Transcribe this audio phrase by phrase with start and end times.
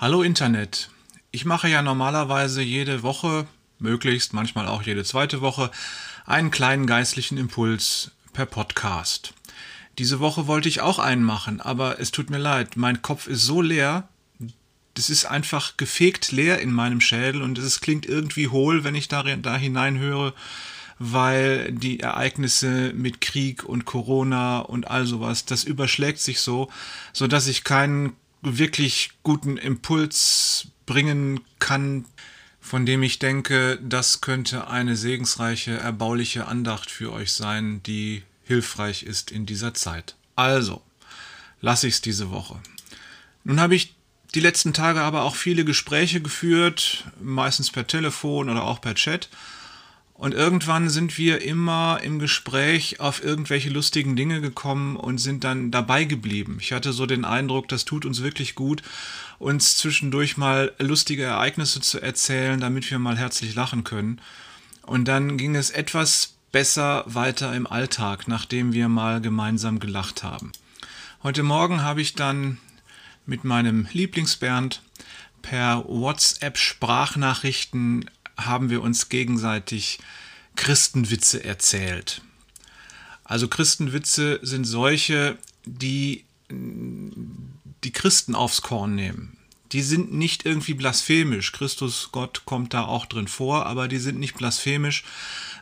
[0.00, 0.88] Hallo Internet.
[1.30, 3.46] Ich mache ja normalerweise jede Woche,
[3.78, 5.70] möglichst manchmal auch jede zweite Woche,
[6.24, 9.34] einen kleinen geistlichen Impuls per Podcast.
[9.98, 13.42] Diese Woche wollte ich auch einen machen, aber es tut mir leid, mein Kopf ist
[13.42, 14.08] so leer,
[14.94, 19.08] das ist einfach gefegt leer in meinem Schädel und es klingt irgendwie hohl, wenn ich
[19.08, 20.32] da, da hineinhöre,
[20.98, 26.70] weil die Ereignisse mit Krieg und Corona und all sowas, das überschlägt sich so,
[27.12, 32.06] so dass ich keinen wirklich guten Impuls bringen kann,
[32.60, 39.02] von dem ich denke, das könnte eine segensreiche, erbauliche Andacht für euch sein, die hilfreich
[39.02, 40.16] ist in dieser Zeit.
[40.36, 40.82] Also,
[41.60, 42.60] lasse ich es diese Woche.
[43.44, 43.94] Nun habe ich
[44.34, 49.28] die letzten Tage aber auch viele Gespräche geführt, meistens per Telefon oder auch per Chat.
[50.20, 55.70] Und irgendwann sind wir immer im Gespräch auf irgendwelche lustigen Dinge gekommen und sind dann
[55.70, 56.58] dabei geblieben.
[56.60, 58.82] Ich hatte so den Eindruck, das tut uns wirklich gut,
[59.38, 64.20] uns zwischendurch mal lustige Ereignisse zu erzählen, damit wir mal herzlich lachen können.
[64.82, 70.52] Und dann ging es etwas besser weiter im Alltag, nachdem wir mal gemeinsam gelacht haben.
[71.22, 72.58] Heute Morgen habe ich dann
[73.24, 74.82] mit meinem Lieblingsbernd
[75.40, 78.04] per WhatsApp Sprachnachrichten
[78.46, 79.98] haben wir uns gegenseitig
[80.56, 82.22] Christenwitze erzählt.
[83.24, 89.36] Also Christenwitze sind solche, die die Christen aufs Korn nehmen.
[89.72, 91.52] Die sind nicht irgendwie blasphemisch.
[91.52, 95.04] Christus, Gott kommt da auch drin vor, aber die sind nicht blasphemisch,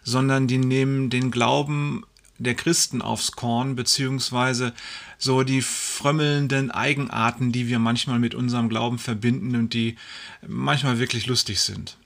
[0.02, 2.04] sondern die nehmen den Glauben
[2.38, 4.72] der Christen aufs Korn, beziehungsweise
[5.18, 9.96] so die frömmelnden Eigenarten, die wir manchmal mit unserem Glauben verbinden und die
[10.46, 11.98] manchmal wirklich lustig sind.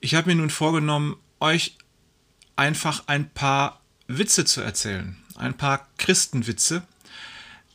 [0.00, 1.76] Ich habe mir nun vorgenommen, euch
[2.54, 6.82] einfach ein paar Witze zu erzählen, ein paar Christenwitze,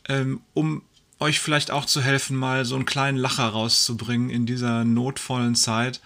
[0.08, 0.82] ähm, um
[1.20, 6.00] euch vielleicht auch zu helfen, mal so einen kleinen Lacher rauszubringen in dieser notvollen Zeit,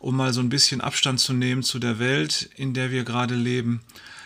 [0.00, 3.34] um mal so ein bisschen Abstand zu nehmen zu der Welt, in der wir gerade
[3.34, 3.80] leben,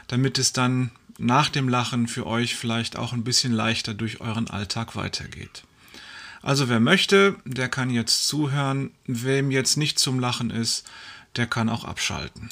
[0.07, 4.49] damit es dann nach dem Lachen für euch vielleicht auch ein bisschen leichter durch euren
[4.49, 5.65] Alltag weitergeht.
[6.43, 8.91] Also wer möchte, der kann jetzt zuhören.
[9.07, 10.87] Wem jetzt nicht zum Lachen ist,
[11.37, 12.51] der kann auch abschalten.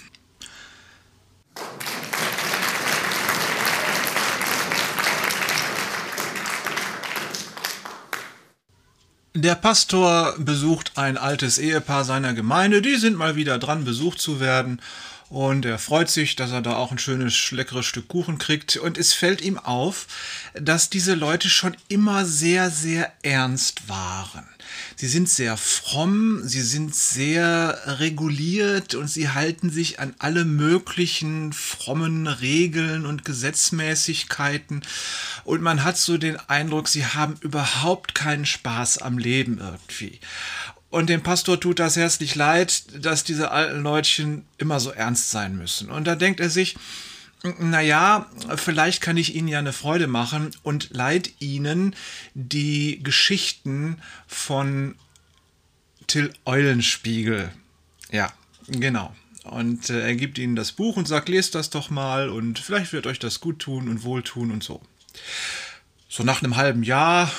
[9.35, 12.83] Der Pastor besucht ein altes Ehepaar seiner Gemeinde.
[12.83, 14.83] Die sind mal wieder dran, besucht zu werden.
[15.31, 18.77] Und er freut sich, dass er da auch ein schönes, leckeres Stück Kuchen kriegt.
[18.77, 20.07] Und es fällt ihm auf,
[20.53, 24.47] dass diese Leute schon immer sehr, sehr ernst waren.
[24.97, 31.53] Sie sind sehr fromm, sie sind sehr reguliert und sie halten sich an alle möglichen
[31.53, 34.83] frommen Regeln und Gesetzmäßigkeiten.
[35.45, 40.21] Und man hat so den Eindruck, sie haben überhaupt keinen Spaß am Leben irgendwie.
[40.91, 45.57] Und dem Pastor tut das herzlich leid, dass diese alten Leutchen immer so ernst sein
[45.57, 45.91] müssen.
[45.91, 46.77] Und da denkt er sich,
[47.59, 51.97] naja, vielleicht kann ich Ihnen ja eine Freude machen und leid Ihnen
[52.35, 54.95] die Geschichten von
[56.07, 57.51] Till Eulenspiegel.
[58.11, 58.33] Ja,
[58.69, 59.15] genau.
[59.45, 62.93] Und äh, er gibt Ihnen das Buch und sagt, lest das doch mal und vielleicht
[62.93, 64.81] wird euch das gut tun und wohltun und so.
[66.09, 67.31] So nach einem halben Jahr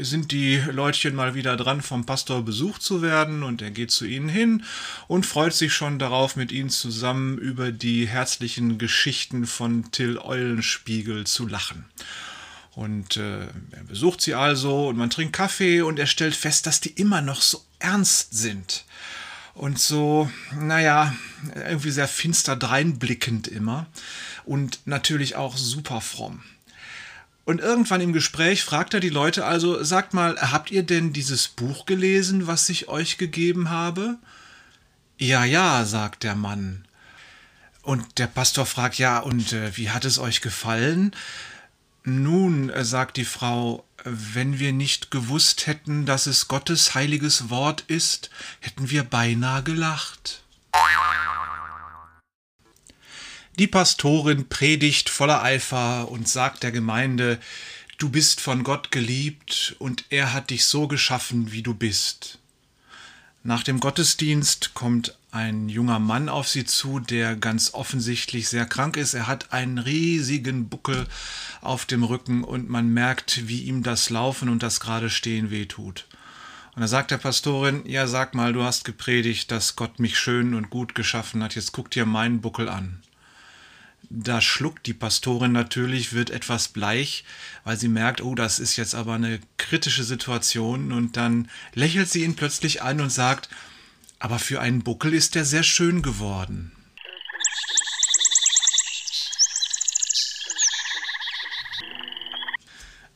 [0.00, 4.04] sind die Leutchen mal wieder dran, vom Pastor besucht zu werden und er geht zu
[4.04, 4.64] ihnen hin
[5.08, 11.24] und freut sich schon darauf, mit ihnen zusammen über die herzlichen Geschichten von Till Eulenspiegel
[11.26, 11.84] zu lachen.
[12.74, 16.80] Und äh, er besucht sie also und man trinkt Kaffee und er stellt fest, dass
[16.80, 18.84] die immer noch so ernst sind.
[19.54, 20.28] Und so,
[20.58, 21.14] naja,
[21.54, 23.86] irgendwie sehr finster dreinblickend immer.
[24.44, 26.42] Und natürlich auch super fromm.
[27.44, 31.48] Und irgendwann im Gespräch fragt er die Leute also, sagt mal, habt ihr denn dieses
[31.48, 34.18] Buch gelesen, was ich euch gegeben habe?
[35.18, 36.86] Ja, ja, sagt der Mann.
[37.82, 41.14] Und der Pastor fragt, ja, und äh, wie hat es euch gefallen?
[42.02, 47.84] Nun, äh, sagt die Frau, wenn wir nicht gewusst hätten, dass es Gottes heiliges Wort
[47.88, 48.30] ist,
[48.60, 50.43] hätten wir beinahe gelacht.
[53.56, 57.38] Die Pastorin predigt voller Eifer und sagt der Gemeinde,
[57.98, 62.40] du bist von Gott geliebt und er hat dich so geschaffen, wie du bist.
[63.44, 68.96] Nach dem Gottesdienst kommt ein junger Mann auf sie zu, der ganz offensichtlich sehr krank
[68.96, 69.14] ist.
[69.14, 71.06] Er hat einen riesigen Buckel
[71.60, 76.06] auf dem Rücken und man merkt, wie ihm das Laufen und das gerade Stehen wehtut.
[76.74, 80.54] Und da sagt der Pastorin, ja sag mal, du hast gepredigt, dass Gott mich schön
[80.54, 83.00] und gut geschaffen hat, jetzt guck dir meinen Buckel an
[84.16, 87.24] da schluckt die Pastorin natürlich, wird etwas bleich,
[87.64, 92.22] weil sie merkt, oh, das ist jetzt aber eine kritische Situation und dann lächelt sie
[92.22, 93.48] ihn plötzlich an und sagt,
[94.20, 96.70] aber für einen Buckel ist er sehr schön geworden.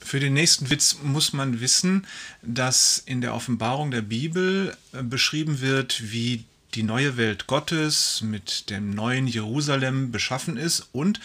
[0.01, 2.06] Für den nächsten Witz muss man wissen,
[2.43, 6.44] dass in der Offenbarung der Bibel äh, beschrieben wird, wie
[6.79, 11.19] die neue Welt Gottes mit dem neuen Jerusalem beschaffen ist und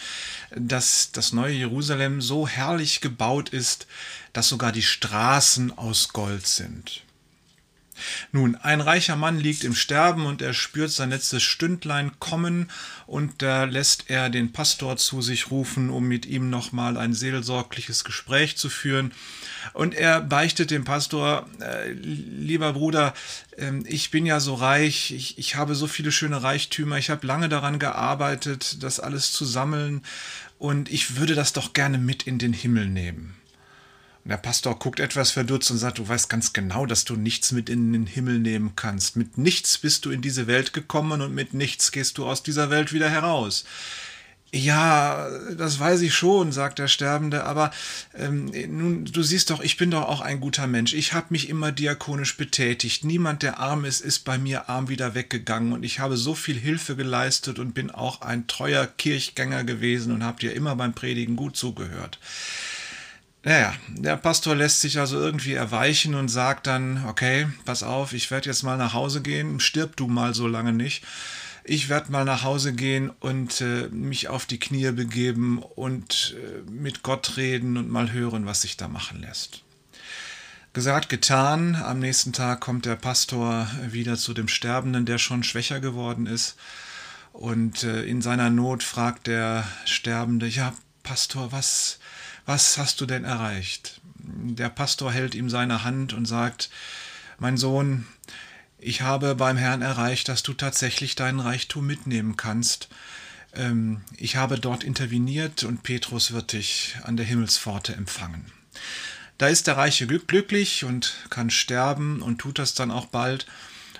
[0.50, 3.86] dass das neue Jerusalem so herrlich gebaut ist,
[4.32, 7.04] dass sogar die Straßen aus Gold sind.
[8.32, 12.70] Nun, ein reicher Mann liegt im Sterben und er spürt sein letztes Stündlein kommen
[13.06, 18.04] und da lässt er den Pastor zu sich rufen, um mit ihm nochmal ein seelsorgliches
[18.04, 19.12] Gespräch zu führen.
[19.72, 23.14] Und er beichtet dem Pastor, äh, lieber Bruder,
[23.56, 27.26] äh, ich bin ja so reich, ich, ich habe so viele schöne Reichtümer, ich habe
[27.26, 30.02] lange daran gearbeitet, das alles zu sammeln
[30.58, 33.36] und ich würde das doch gerne mit in den Himmel nehmen.
[34.24, 37.52] Und der Pastor guckt etwas verdutzt und sagt, du weißt ganz genau, dass du nichts
[37.52, 39.16] mit in den Himmel nehmen kannst.
[39.16, 42.70] Mit nichts bist du in diese Welt gekommen und mit nichts gehst du aus dieser
[42.70, 43.64] Welt wieder heraus.
[44.50, 45.28] Ja,
[45.58, 47.72] das weiß ich schon, sagt der Sterbende, aber
[48.14, 50.94] ähm, nun, du siehst doch, ich bin doch auch ein guter Mensch.
[50.94, 53.04] Ich habe mich immer diakonisch betätigt.
[53.04, 56.56] Niemand, der arm ist, ist bei mir arm wieder weggegangen und ich habe so viel
[56.56, 61.34] Hilfe geleistet und bin auch ein treuer Kirchgänger gewesen und habe dir immer beim Predigen
[61.34, 62.20] gut zugehört.
[63.44, 68.30] Naja, der Pastor lässt sich also irgendwie erweichen und sagt dann, okay, pass auf, ich
[68.30, 71.04] werde jetzt mal nach Hause gehen, stirb du mal so lange nicht.
[71.62, 76.70] Ich werde mal nach Hause gehen und äh, mich auf die Knie begeben und äh,
[76.70, 79.62] mit Gott reden und mal hören, was sich da machen lässt.
[80.72, 81.76] Gesagt, getan.
[81.76, 86.56] Am nächsten Tag kommt der Pastor wieder zu dem Sterbenden, der schon schwächer geworden ist.
[87.32, 91.98] Und äh, in seiner Not fragt der Sterbende, ja, Pastor, was,
[92.46, 94.00] was hast du denn erreicht?
[94.18, 96.70] Der Pastor hält ihm seine Hand und sagt,
[97.38, 98.06] mein Sohn,
[98.78, 102.88] ich habe beim Herrn erreicht, dass du tatsächlich deinen Reichtum mitnehmen kannst.
[103.54, 108.44] Ähm, ich habe dort interveniert und Petrus wird dich an der Himmelspforte empfangen.
[109.38, 113.46] Da ist der Reiche glücklich und kann sterben und tut das dann auch bald.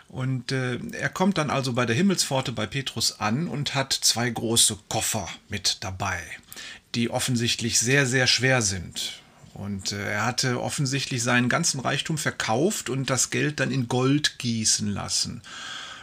[0.09, 4.31] Und äh, er kommt dann also bei der Himmelspforte bei Petrus an und hat zwei
[4.31, 6.23] große Koffer mit dabei
[6.95, 9.21] die offensichtlich sehr, sehr schwer sind.
[9.53, 14.39] Und äh, er hatte offensichtlich seinen ganzen Reichtum verkauft und das Geld dann in Gold
[14.39, 15.43] gießen lassen.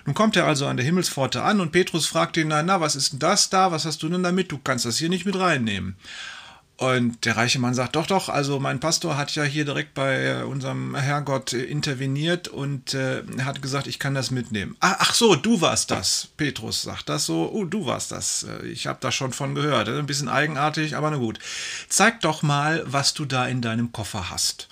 [0.06, 2.96] Nun kommt er also an der Himmelspforte an und Petrus fragt ihn, na, na, was
[2.96, 3.72] ist denn das da?
[3.72, 4.52] Was hast du denn damit?
[4.52, 5.96] Du kannst das hier nicht mit reinnehmen.
[6.82, 10.44] Und der reiche Mann sagt, doch, doch, also mein Pastor hat ja hier direkt bei
[10.44, 14.76] unserem Herrgott interveniert und äh, hat gesagt, ich kann das mitnehmen.
[14.80, 16.30] Ach, ach, so, du warst das.
[16.38, 18.48] Petrus sagt das so, oh, du warst das.
[18.50, 19.90] Äh, ich habe da schon von gehört.
[19.90, 21.38] Ein bisschen eigenartig, aber na gut.
[21.88, 24.68] Zeig doch mal, was du da in deinem Koffer hast.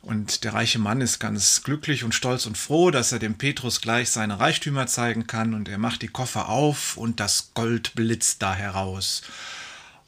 [0.00, 3.80] Und der reiche Mann ist ganz glücklich und stolz und froh, dass er dem Petrus
[3.80, 8.42] gleich seine Reichtümer zeigen kann und er macht die Koffer auf und das Gold blitzt
[8.42, 9.22] da heraus.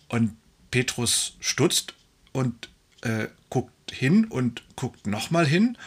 [0.07, 0.37] Und
[0.75, 1.95] Petrus stutzt
[2.33, 2.69] und
[3.03, 5.79] äh, guckt hin und guckt nochmal hin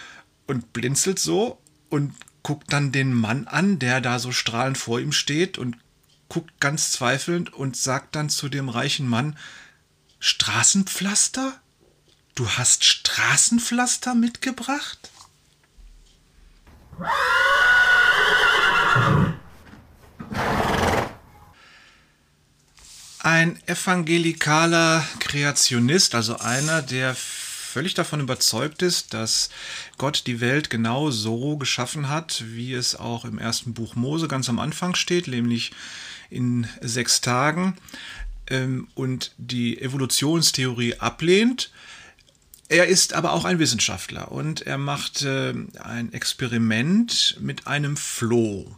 [0.45, 5.11] und blinzelt so und guckt dann den Mann an, der da so strahlend vor ihm
[5.11, 5.75] steht und
[6.29, 9.37] guckt ganz zweifelnd und sagt dann zu dem reichen Mann,
[10.21, 11.59] Straßenpflaster?
[12.35, 15.11] Du hast Straßenpflaster mitgebracht?
[23.27, 29.49] Ein evangelikaler Kreationist, also einer, der völlig davon überzeugt ist, dass
[29.97, 34.47] Gott die Welt genau so geschaffen hat, wie es auch im ersten Buch Mose ganz
[34.47, 35.71] am Anfang steht, nämlich
[36.29, 37.75] in sechs Tagen
[38.49, 41.71] ähm, und die Evolutionstheorie ablehnt.
[42.69, 45.53] Er ist aber auch ein Wissenschaftler und er macht äh,
[45.83, 48.73] ein Experiment mit einem Floh.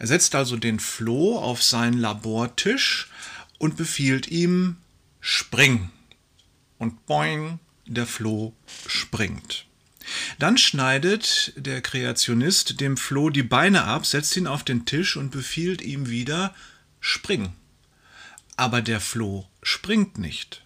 [0.00, 3.08] Er setzt also den Floh auf seinen Labortisch
[3.58, 4.76] und befiehlt ihm,
[5.20, 5.90] spring.
[6.78, 8.54] Und boing, der Floh
[8.86, 9.66] springt.
[10.38, 15.30] Dann schneidet der Kreationist dem Floh die Beine ab, setzt ihn auf den Tisch und
[15.30, 16.54] befiehlt ihm wieder,
[17.00, 17.52] spring.
[18.56, 20.62] Aber der Floh springt nicht.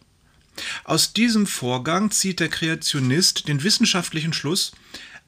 [0.84, 4.72] Aus diesem Vorgang zieht der Kreationist den wissenschaftlichen Schluss,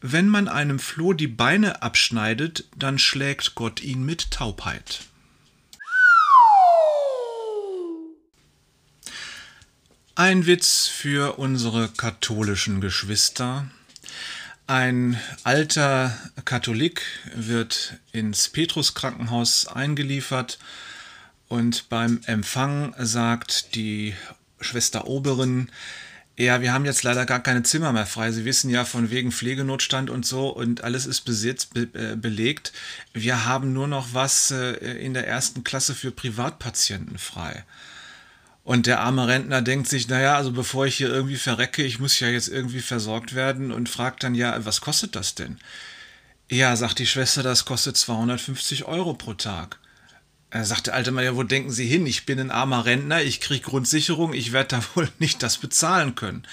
[0.01, 5.01] wenn man einem Floh die Beine abschneidet, dann schlägt Gott ihn mit Taubheit.
[10.17, 13.69] Ein Witz für unsere katholischen Geschwister.
[14.69, 17.03] Ein alter Katholik
[17.35, 20.61] wird ins Petruskrankenhaus eingeliefert
[21.49, 24.15] Und beim Empfang sagt die
[24.61, 25.69] Schwester Oberin,
[26.37, 28.31] ja, wir haben jetzt leider gar keine Zimmer mehr frei.
[28.31, 32.73] Sie wissen ja von wegen Pflegenotstand und so und alles ist besitzt, be, äh, belegt.
[33.15, 37.65] Wir haben nur noch was äh, in der ersten Klasse für Privatpatienten frei.
[38.65, 42.19] Und der arme Rentner denkt sich, naja, also bevor ich hier irgendwie verrecke, ich muss
[42.19, 45.59] ja jetzt irgendwie versorgt werden und fragt dann, ja, was kostet das denn?
[46.51, 49.79] Ja, sagt die Schwester, das kostet 250 Euro pro Tag.
[50.51, 52.07] Er sagt der alte Mann, ja, wo denken Sie hin?
[52.07, 56.15] Ich bin ein armer Rentner, ich kriege Grundsicherung, ich werde da wohl nicht das bezahlen
[56.15, 56.47] können.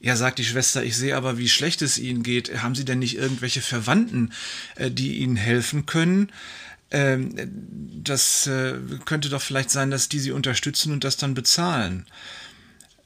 [0.00, 2.62] Ja, sagt die Schwester, ich sehe aber, wie schlecht es Ihnen geht.
[2.62, 4.32] Haben Sie denn nicht irgendwelche Verwandten,
[4.74, 6.32] äh, die Ihnen helfen können?
[6.90, 7.34] Ähm,
[8.04, 8.74] das äh,
[9.04, 12.06] könnte doch vielleicht sein, dass die Sie unterstützen und das dann bezahlen.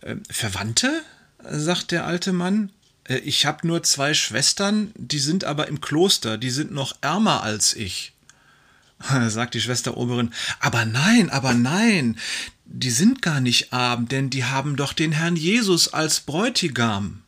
[0.02, 1.02] Ähm, Verwandte?
[1.49, 2.70] sagt der alte Mann.
[3.04, 7.42] Äh, ich habe nur zwei Schwestern, die sind aber im Kloster, die sind noch ärmer
[7.42, 8.12] als ich.
[9.28, 12.18] sagt die Schwester Oberin, aber nein, aber nein,
[12.66, 17.22] die sind gar nicht arm, denn die haben doch den Herrn Jesus als Bräutigam.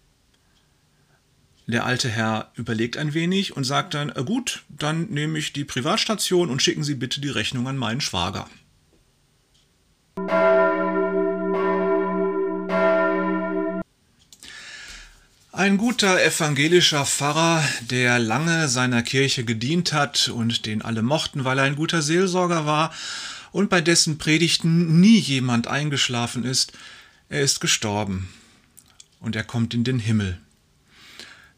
[1.66, 5.64] Der alte Herr überlegt ein wenig und sagt dann, äh, gut, dann nehme ich die
[5.64, 8.48] Privatstation und schicken Sie bitte die Rechnung an meinen Schwager.
[15.54, 21.58] Ein guter evangelischer Pfarrer, der lange seiner Kirche gedient hat und den alle mochten, weil
[21.58, 22.92] er ein guter Seelsorger war
[23.52, 26.72] und bei dessen Predigten nie jemand eingeschlafen ist,
[27.28, 28.30] er ist gestorben
[29.20, 30.38] und er kommt in den Himmel.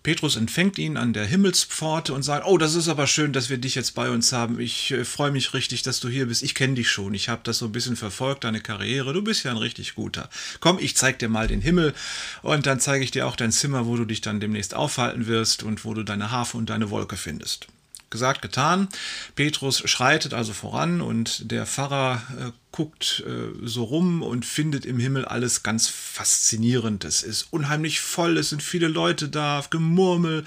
[0.04, 3.56] Petrus empfängt ihn an der Himmelspforte und sagt, oh, das ist aber schön, dass wir
[3.56, 4.60] dich jetzt bei uns haben.
[4.60, 6.42] Ich äh, freue mich richtig, dass du hier bist.
[6.42, 7.14] Ich kenne dich schon.
[7.14, 9.14] Ich habe das so ein bisschen verfolgt, deine Karriere.
[9.14, 10.28] Du bist ja ein richtig guter.
[10.60, 11.94] Komm, ich zeig dir mal den Himmel
[12.42, 15.62] und dann zeige ich dir auch dein Zimmer, wo du dich dann demnächst aufhalten wirst
[15.62, 17.66] und wo du deine Harfe und deine Wolke findest.
[18.14, 18.88] Gesagt, getan.
[19.34, 24.98] Petrus schreitet also voran und der Pfarrer äh, guckt äh, so rum und findet im
[24.98, 27.04] Himmel alles ganz faszinierend.
[27.04, 30.44] Es ist unheimlich voll, es sind viele Leute da, Gemurmel,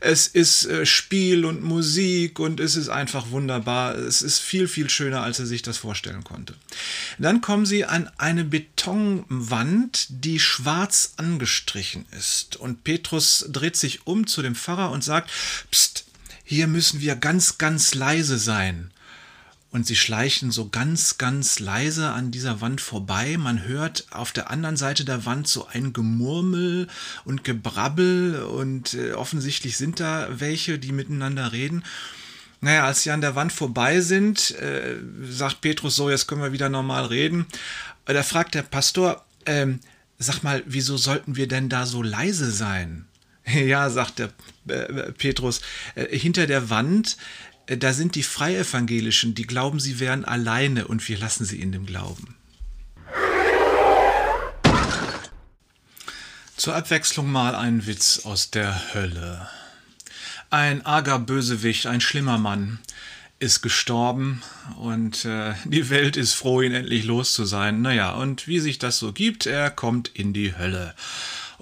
[0.00, 3.94] es ist äh, Spiel und Musik und es ist einfach wunderbar.
[3.94, 6.54] Es ist viel, viel schöner, als er sich das vorstellen konnte.
[7.18, 12.56] Dann kommen sie an eine Betonwand, die schwarz angestrichen ist.
[12.56, 15.30] Und Petrus dreht sich um zu dem Pfarrer und sagt,
[15.70, 16.01] Psst,
[16.52, 18.90] hier müssen wir ganz, ganz leise sein.
[19.70, 23.38] Und sie schleichen so ganz, ganz leise an dieser Wand vorbei.
[23.38, 26.88] Man hört auf der anderen Seite der Wand so ein Gemurmel
[27.24, 31.84] und Gebrabbel und äh, offensichtlich sind da welche, die miteinander reden.
[32.60, 34.96] Naja, als sie an der Wand vorbei sind, äh,
[35.30, 37.46] sagt Petrus so, jetzt können wir wieder normal reden.
[38.04, 39.80] Da fragt der Pastor, ähm,
[40.18, 43.06] sag mal, wieso sollten wir denn da so leise sein?
[43.52, 44.32] Ja, sagt der
[44.68, 45.60] äh, Petrus,
[45.94, 47.16] äh, hinter der Wand,
[47.66, 51.72] äh, da sind die Freievangelischen, die glauben, sie wären alleine und wir lassen sie in
[51.72, 52.36] dem Glauben.
[56.56, 59.48] Zur Abwechslung mal ein Witz aus der Hölle.
[60.50, 62.78] Ein arger Bösewicht, ein schlimmer Mann,
[63.40, 64.42] ist gestorben
[64.78, 67.82] und äh, die Welt ist froh, ihn endlich los zu sein.
[67.82, 70.94] Naja, und wie sich das so gibt, er kommt in die Hölle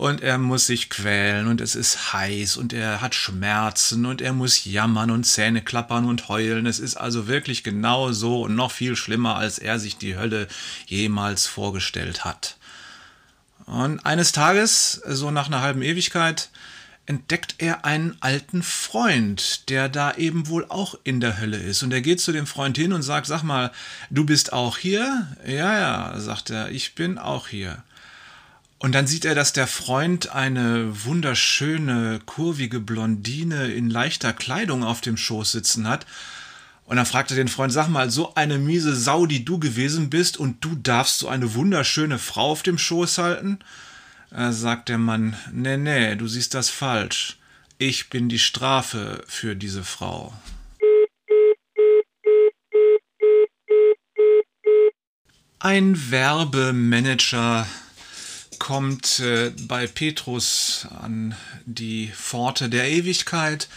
[0.01, 4.33] und er muss sich quälen und es ist heiß und er hat Schmerzen und er
[4.33, 6.65] muss jammern und Zähne klappern und heulen.
[6.65, 10.49] Es ist also wirklich genau so und noch viel schlimmer, als er sich die Hölle
[10.87, 12.57] jemals vorgestellt hat.
[13.67, 16.49] Und eines Tages, so nach einer halben Ewigkeit,
[17.05, 21.83] entdeckt er einen alten Freund, der da eben wohl auch in der Hölle ist.
[21.83, 23.71] Und er geht zu dem Freund hin und sagt, sag mal,
[24.09, 25.27] du bist auch hier?
[25.47, 27.83] Ja, ja, sagt er, ich bin auch hier.
[28.83, 35.03] Und dann sieht er, dass der Freund eine wunderschöne, kurvige Blondine in leichter Kleidung auf
[35.03, 36.07] dem Schoß sitzen hat.
[36.87, 40.09] Und dann fragt er den Freund, sag mal, so eine miese Sau, die du gewesen
[40.09, 43.59] bist, und du darfst so eine wunderschöne Frau auf dem Schoß halten?
[44.31, 47.39] Da sagt der Mann, nee, nee, du siehst das falsch.
[47.77, 50.33] Ich bin die Strafe für diese Frau.
[55.59, 57.67] Ein Werbemanager
[58.61, 63.69] kommt äh, bei Petrus an die Pforte der Ewigkeit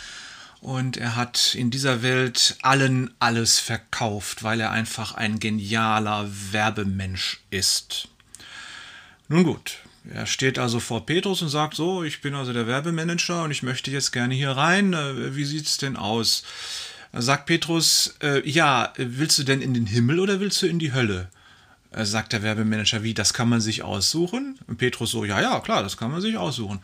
[0.61, 7.41] und er hat in dieser Welt allen alles verkauft, weil er einfach ein genialer Werbemensch
[7.49, 8.09] ist.
[9.29, 9.79] Nun gut,
[10.13, 13.63] er steht also vor Petrus und sagt so, ich bin also der Werbemanager und ich
[13.63, 14.93] möchte jetzt gerne hier rein.
[14.93, 16.43] Äh, wie sieht's denn aus?
[17.13, 20.93] Sagt Petrus, äh, ja, willst du denn in den Himmel oder willst du in die
[20.93, 21.29] Hölle?
[21.93, 24.57] Äh, sagt der Werbemanager, wie, das kann man sich aussuchen?
[24.67, 26.79] Und Petrus so, ja, ja, klar, das kann man sich aussuchen.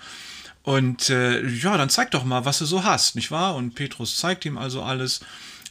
[0.63, 3.55] Und äh, ja, dann zeig doch mal, was du so hast, nicht wahr?
[3.55, 5.21] Und Petrus zeigt ihm also alles.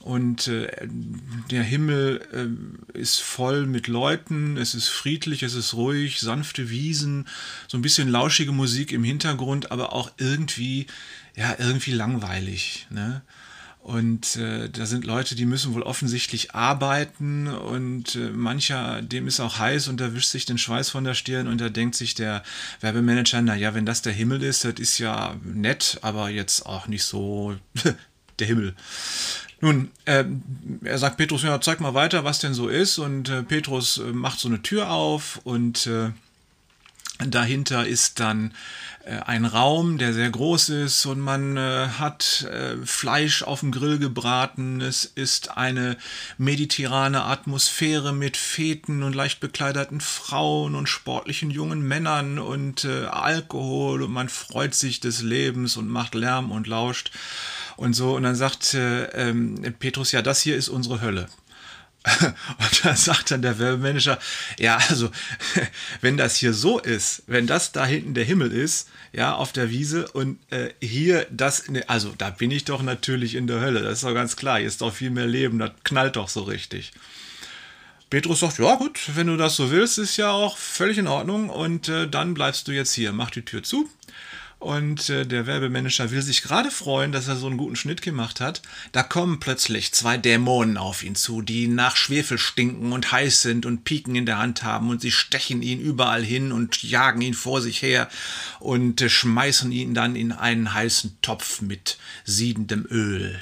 [0.01, 0.69] und äh,
[1.51, 2.21] der Himmel
[2.95, 7.29] äh, ist voll mit Leuten, es ist friedlich, es ist ruhig, sanfte Wiesen,
[7.67, 10.87] so ein bisschen lauschige Musik im Hintergrund, aber auch irgendwie,
[11.37, 12.87] ja, irgendwie langweilig.
[12.91, 13.23] Ne?
[13.81, 19.41] Und äh, da sind Leute, die müssen wohl offensichtlich arbeiten und äh, mancher, dem ist
[19.41, 22.15] auch heiß und da wischt sich den Schweiß von der Stirn und da denkt sich
[22.15, 22.43] der
[22.81, 27.05] Werbemanager, naja, wenn das der Himmel ist, das ist ja nett, aber jetzt auch nicht
[27.05, 27.57] so
[28.39, 28.75] der Himmel.
[29.61, 30.25] Nun, äh,
[30.85, 32.99] er sagt Petrus, ja, zeig mal weiter, was denn so ist.
[32.99, 36.11] Und äh, Petrus äh, macht so eine Tür auf und äh,
[37.19, 38.55] dahinter ist dann
[39.05, 42.47] äh, ein Raum, der sehr groß ist und man äh, hat
[42.85, 44.81] Fleisch auf dem Grill gebraten.
[44.81, 45.97] Es ist eine
[46.37, 54.13] mediterrane Atmosphäre mit Feten und leicht bekleideten Frauen und sportlichen jungen Männern und Alkohol und
[54.13, 57.11] man freut sich des Lebens und macht Lärm und lauscht
[57.77, 58.15] und so.
[58.15, 61.29] Und dann sagt ähm, Petrus, ja, das hier ist unsere Hölle.
[62.25, 64.19] Und dann sagt dann der Werbemanager,
[64.59, 65.11] ja, also,
[66.01, 69.71] wenn das hier so ist, wenn das da hinten der Himmel ist, ja, auf der
[69.71, 73.83] Wiese und äh, hier das, ne, also da bin ich doch natürlich in der Hölle,
[73.83, 76.43] das ist doch ganz klar, hier ist doch viel mehr Leben, das knallt doch so
[76.43, 76.93] richtig.
[78.11, 81.51] Petrus sagt, ja gut, wenn du das so willst, ist ja auch völlig in Ordnung
[81.51, 83.89] und äh, dann bleibst du jetzt hier, mach die Tür zu
[84.59, 88.41] und äh, der Werbemanager will sich gerade freuen, dass er so einen guten Schnitt gemacht
[88.41, 88.61] hat.
[88.91, 93.67] Da kommen plötzlich zwei Dämonen auf ihn zu, die nach Schwefel stinken und heiß sind
[93.67, 97.35] und Piken in der Hand haben und sie stechen ihn überall hin und jagen ihn
[97.35, 98.09] vor sich her
[98.59, 103.41] und äh, schmeißen ihn dann in einen heißen Topf mit siedendem Öl.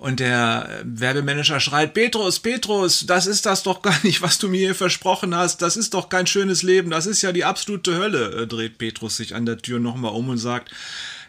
[0.00, 4.60] Und der Werbemanager schreit, Petrus, Petrus, das ist das doch gar nicht, was du mir
[4.60, 5.60] hier versprochen hast.
[5.60, 6.88] Das ist doch kein schönes Leben.
[6.88, 8.32] Das ist ja die absolute Hölle.
[8.32, 10.70] Äh, dreht Petrus sich an der Tür nochmal um und sagt,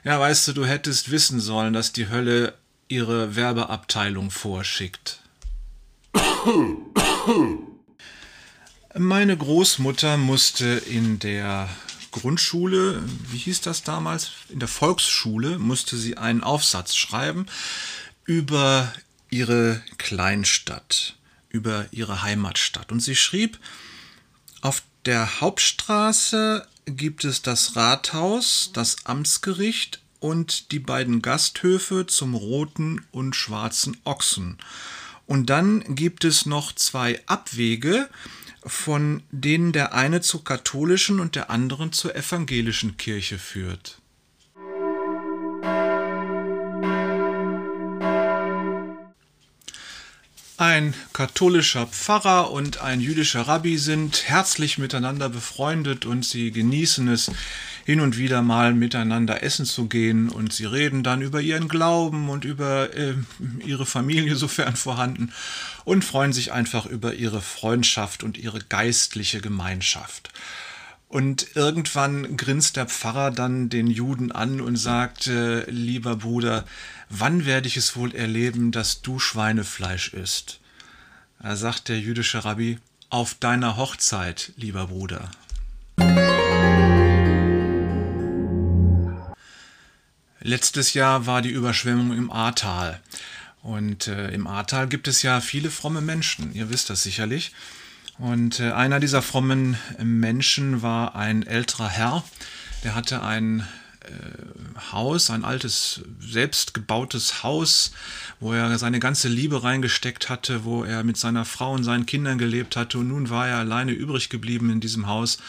[0.06, 2.54] ja, weißt du, du hättest wissen sollen, dass die Hölle
[2.88, 5.20] ihre Werbeabteilung vorschickt.
[8.98, 11.68] Meine Großmutter musste in der
[12.12, 14.32] Grundschule, wie hieß das damals?
[14.48, 17.48] In der Volksschule musste sie einen Aufsatz schreiben
[18.26, 18.94] über
[19.30, 21.16] ihre Kleinstadt,
[21.50, 22.92] über ihre Heimatstadt.
[22.92, 23.60] Und sie schrieb,
[24.62, 33.06] auf der Hauptstraße gibt es das Rathaus, das Amtsgericht und die beiden Gasthöfe zum roten
[33.12, 34.58] und schwarzen Ochsen.
[35.26, 38.10] Und dann gibt es noch zwei Abwege,
[38.64, 44.01] von denen der eine zur katholischen und der anderen zur evangelischen Kirche führt.
[50.62, 57.32] Ein katholischer Pfarrer und ein jüdischer Rabbi sind herzlich miteinander befreundet und sie genießen es,
[57.84, 62.30] hin und wieder mal miteinander essen zu gehen und sie reden dann über ihren Glauben
[62.30, 63.16] und über äh,
[63.66, 65.34] ihre Familie, sofern vorhanden,
[65.84, 70.30] und freuen sich einfach über ihre Freundschaft und ihre geistliche Gemeinschaft.
[71.12, 76.64] Und irgendwann grinst der Pfarrer dann den Juden an und sagt, äh, lieber Bruder,
[77.10, 80.62] wann werde ich es wohl erleben, dass du Schweinefleisch isst?
[81.44, 85.30] Da sagt der jüdische Rabbi, auf deiner Hochzeit, lieber Bruder.
[90.40, 93.02] Letztes Jahr war die Überschwemmung im Ahrtal.
[93.62, 97.52] Und äh, im Ahrtal gibt es ja viele fromme Menschen, ihr wisst das sicherlich.
[98.22, 102.24] Und äh, einer dieser frommen Menschen war ein älterer Herr,
[102.84, 103.68] der hatte ein
[104.02, 107.94] äh, Haus, ein altes, selbstgebautes Haus,
[108.40, 112.38] wo er seine ganze Liebe reingesteckt hatte, wo er mit seiner Frau und seinen Kindern
[112.38, 113.00] gelebt hatte.
[113.00, 115.40] Und nun war er alleine übrig geblieben in diesem Haus.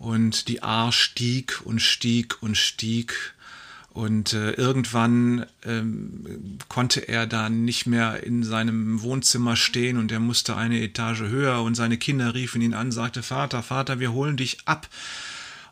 [0.00, 3.34] Und die Ahr stieg und stieg und stieg.
[3.92, 10.20] Und äh, irgendwann ähm, konnte er dann nicht mehr in seinem Wohnzimmer stehen und er
[10.20, 14.36] musste eine Etage höher und seine Kinder riefen ihn an, sagte, Vater, Vater, wir holen
[14.36, 14.88] dich ab.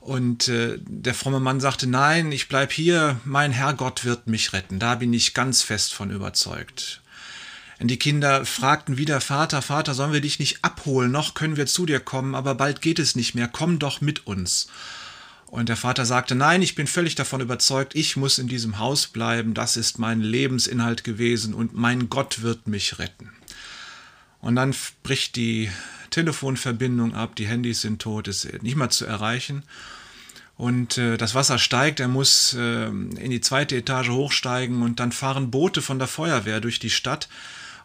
[0.00, 4.78] Und äh, der fromme Mann sagte, nein, ich bleib hier, mein Herrgott wird mich retten,
[4.78, 7.02] da bin ich ganz fest von überzeugt.
[7.78, 11.66] Und die Kinder fragten wieder, Vater, Vater, sollen wir dich nicht abholen, noch können wir
[11.66, 14.68] zu dir kommen, aber bald geht es nicht mehr, komm doch mit uns.
[15.48, 19.06] Und der Vater sagte, nein, ich bin völlig davon überzeugt, ich muss in diesem Haus
[19.06, 23.30] bleiben, das ist mein Lebensinhalt gewesen und mein Gott wird mich retten.
[24.40, 25.70] Und dann bricht die
[26.10, 29.62] Telefonverbindung ab, die Handys sind tot, ist nicht mal zu erreichen.
[30.58, 35.12] Und äh, das Wasser steigt, er muss äh, in die zweite Etage hochsteigen und dann
[35.12, 37.28] fahren Boote von der Feuerwehr durch die Stadt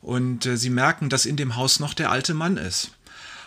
[0.02, 2.91] und äh, sie merken, dass in dem Haus noch der alte Mann ist.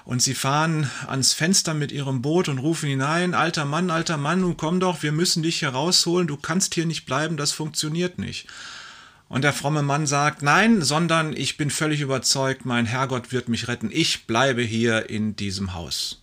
[0.06, 4.40] Und sie fahren ans Fenster mit ihrem Boot und rufen hinein, alter Mann, alter Mann,
[4.40, 8.16] nun komm doch, wir müssen dich hier rausholen, du kannst hier nicht bleiben, das funktioniert
[8.16, 8.46] nicht.
[9.28, 13.66] Und der fromme Mann sagt, nein, sondern ich bin völlig überzeugt, mein Herrgott wird mich
[13.66, 16.22] retten, ich bleibe hier in diesem Haus.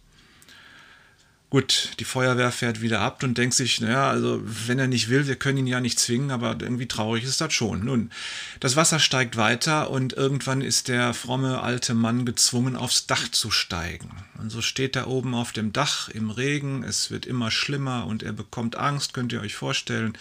[1.53, 5.27] Gut, die Feuerwehr fährt wieder ab und denkt sich, naja, also wenn er nicht will,
[5.27, 7.85] wir können ihn ja nicht zwingen, aber irgendwie traurig ist das schon.
[7.85, 8.09] Nun,
[8.59, 13.51] das Wasser steigt weiter und irgendwann ist der fromme alte Mann gezwungen, aufs Dach zu
[13.51, 14.09] steigen.
[14.39, 18.23] Und so steht er oben auf dem Dach im Regen, es wird immer schlimmer und
[18.23, 20.17] er bekommt Angst, könnt ihr euch vorstellen.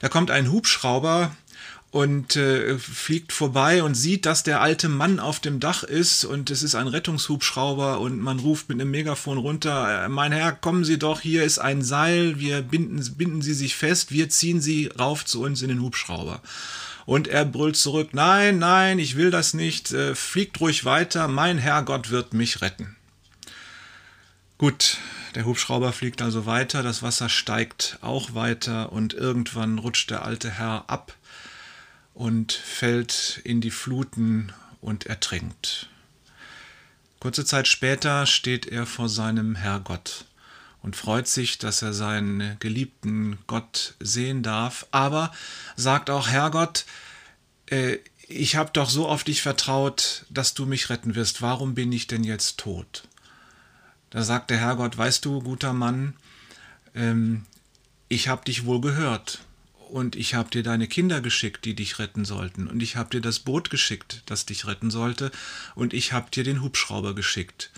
[0.00, 1.34] Da kommt ein Hubschrauber
[1.90, 6.50] und äh, fliegt vorbei und sieht, dass der alte Mann auf dem Dach ist und
[6.50, 10.84] es ist ein Rettungshubschrauber und man ruft mit einem Megafon runter, äh, mein Herr, kommen
[10.84, 14.86] Sie doch, hier ist ein Seil, wir binden, binden Sie sich fest, wir ziehen Sie
[14.86, 16.42] rauf zu uns in den Hubschrauber.
[17.06, 21.58] Und er brüllt zurück, nein, nein, ich will das nicht, äh, fliegt ruhig weiter, mein
[21.58, 22.94] Herrgott wird mich retten.
[24.58, 24.98] Gut,
[25.34, 30.50] der Hubschrauber fliegt also weiter, das Wasser steigt auch weiter und irgendwann rutscht der alte
[30.50, 31.16] Herr ab
[32.14, 35.88] und fällt in die Fluten und ertrinkt.
[37.20, 40.24] Kurze Zeit später steht er vor seinem Herrgott
[40.82, 45.32] und freut sich, dass er seinen geliebten Gott sehen darf, aber
[45.76, 46.86] sagt auch, Herrgott,
[47.66, 51.92] äh, ich habe doch so auf dich vertraut, dass du mich retten wirst, warum bin
[51.92, 53.04] ich denn jetzt tot?
[54.08, 56.14] Da sagt der Herrgott, weißt du, guter Mann,
[56.94, 57.44] ähm,
[58.08, 59.40] ich habe dich wohl gehört
[59.90, 63.20] und ich habe dir deine Kinder geschickt, die dich retten sollten, und ich habe dir
[63.20, 65.30] das Boot geschickt, das dich retten sollte,
[65.74, 67.70] und ich habe dir den Hubschrauber geschickt,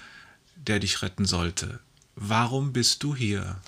[0.57, 1.81] der dich retten sollte.
[2.15, 3.61] Warum bist du hier?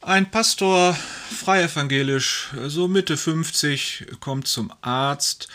[0.00, 0.94] Ein Pastor,
[1.30, 5.48] frei evangelisch, so Mitte 50, kommt zum Arzt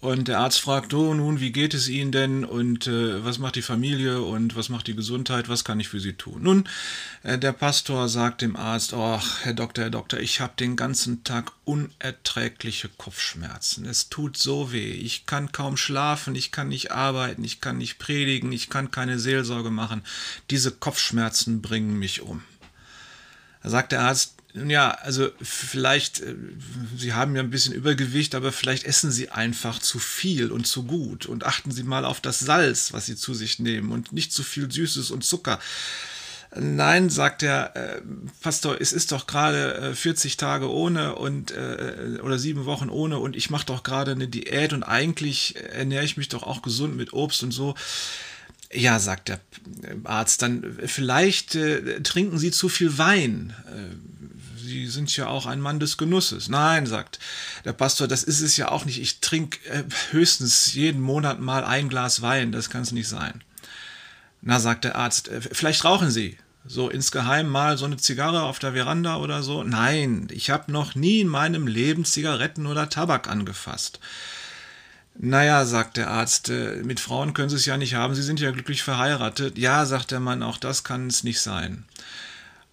[0.00, 3.56] und der Arzt fragt, oh, nun, wie geht es Ihnen denn und äh, was macht
[3.56, 6.42] die Familie und was macht die Gesundheit, was kann ich für Sie tun?
[6.42, 6.68] Nun,
[7.22, 11.22] äh, der Pastor sagt dem Arzt, oh, Herr Doktor, Herr Doktor, ich habe den ganzen
[11.22, 13.84] Tag unerträgliche Kopfschmerzen.
[13.84, 17.98] Es tut so weh, ich kann kaum schlafen, ich kann nicht arbeiten, ich kann nicht
[17.98, 20.02] predigen, ich kann keine Seelsorge machen.
[20.48, 22.42] Diese Kopfschmerzen bringen mich um.
[23.62, 26.34] Da sagt der Arzt, ja, also vielleicht, äh,
[26.96, 30.84] Sie haben ja ein bisschen Übergewicht, aber vielleicht essen Sie einfach zu viel und zu
[30.84, 34.32] gut und achten Sie mal auf das Salz, was Sie zu sich nehmen und nicht
[34.32, 35.60] zu viel Süßes und Zucker.
[36.56, 38.02] Nein, sagt der äh,
[38.40, 43.18] Pastor, es ist doch gerade äh, 40 Tage ohne und äh, oder sieben Wochen ohne
[43.18, 46.96] und ich mache doch gerade eine Diät und eigentlich ernähre ich mich doch auch gesund
[46.96, 47.76] mit Obst und so.
[48.72, 49.40] Ja, sagt der
[50.02, 53.54] Arzt, dann vielleicht äh, trinken Sie zu viel Wein.
[53.68, 54.09] Äh,
[54.70, 56.48] Sie sind ja auch ein Mann des Genusses.
[56.48, 57.18] Nein, sagt
[57.64, 59.00] der Pastor, das ist es ja auch nicht.
[59.00, 63.42] Ich trinke äh, höchstens jeden Monat mal ein Glas Wein, das kann es nicht sein.
[64.42, 66.38] Na, sagt der Arzt, äh, vielleicht rauchen Sie.
[66.64, 69.64] So insgeheim mal so eine Zigarre auf der Veranda oder so?
[69.64, 73.98] Nein, ich habe noch nie in meinem Leben Zigaretten oder Tabak angefasst.
[75.18, 78.38] Naja, sagt der Arzt, äh, mit Frauen können Sie es ja nicht haben, Sie sind
[78.38, 79.58] ja glücklich verheiratet.
[79.58, 81.86] Ja, sagt der Mann, auch das kann es nicht sein.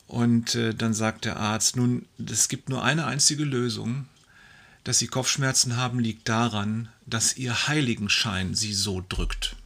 [0.07, 4.05] Und äh, dann sagt der Arzt, nun, es gibt nur eine einzige Lösung.
[4.83, 9.57] Dass Sie Kopfschmerzen haben, liegt daran, dass Ihr Heiligenschein Sie so drückt.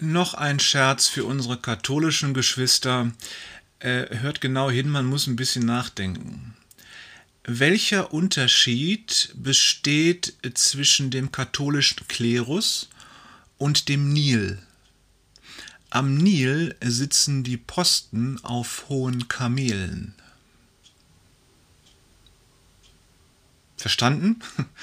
[0.00, 3.10] Noch ein Scherz für unsere katholischen Geschwister.
[3.80, 6.54] Äh, hört genau hin, man muss ein bisschen nachdenken.
[7.50, 12.90] Welcher Unterschied besteht zwischen dem katholischen Klerus
[13.56, 14.58] und dem Nil?
[15.88, 20.14] Am Nil sitzen die Posten auf hohen Kamelen.
[23.78, 24.40] Verstanden?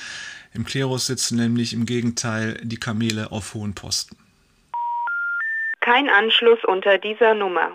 [0.56, 4.18] Im Klerus sitzen nämlich im Gegenteil die Kamele auf hohen Posten.
[5.82, 7.74] Kein Anschluss unter dieser Nummer.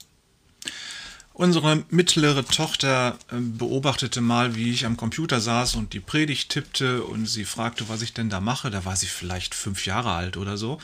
[1.40, 7.03] Unsere mittlere Tochter ähm, beobachtete mal, wie ich am Computer saß und die Predigt tippte
[7.03, 8.70] und sie fragte, was ich denn da mache.
[8.70, 10.79] Da war sie vielleicht fünf Jahre alt oder so.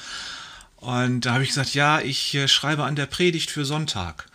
[0.77, 4.31] Und da habe ich gesagt, ja, ich äh, schreibe an der Predigt für Sonntag.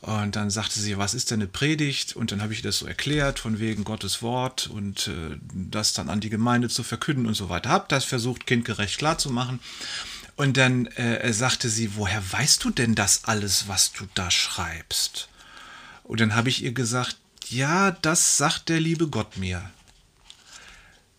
[0.00, 2.16] Und dann sagte sie, was ist denn eine Predigt?
[2.16, 6.08] Und dann habe ich das so erklärt, von wegen Gottes Wort und äh, das dann
[6.08, 7.68] an die Gemeinde zu verkünden und so weiter.
[7.68, 9.60] Hab das versucht, kindgerecht klarzumachen.
[10.34, 15.28] Und dann äh, sagte sie, woher weißt du denn das alles, was du da schreibst?
[16.08, 17.16] Und dann habe ich ihr gesagt,
[17.50, 19.70] ja, das sagt der liebe Gott mir.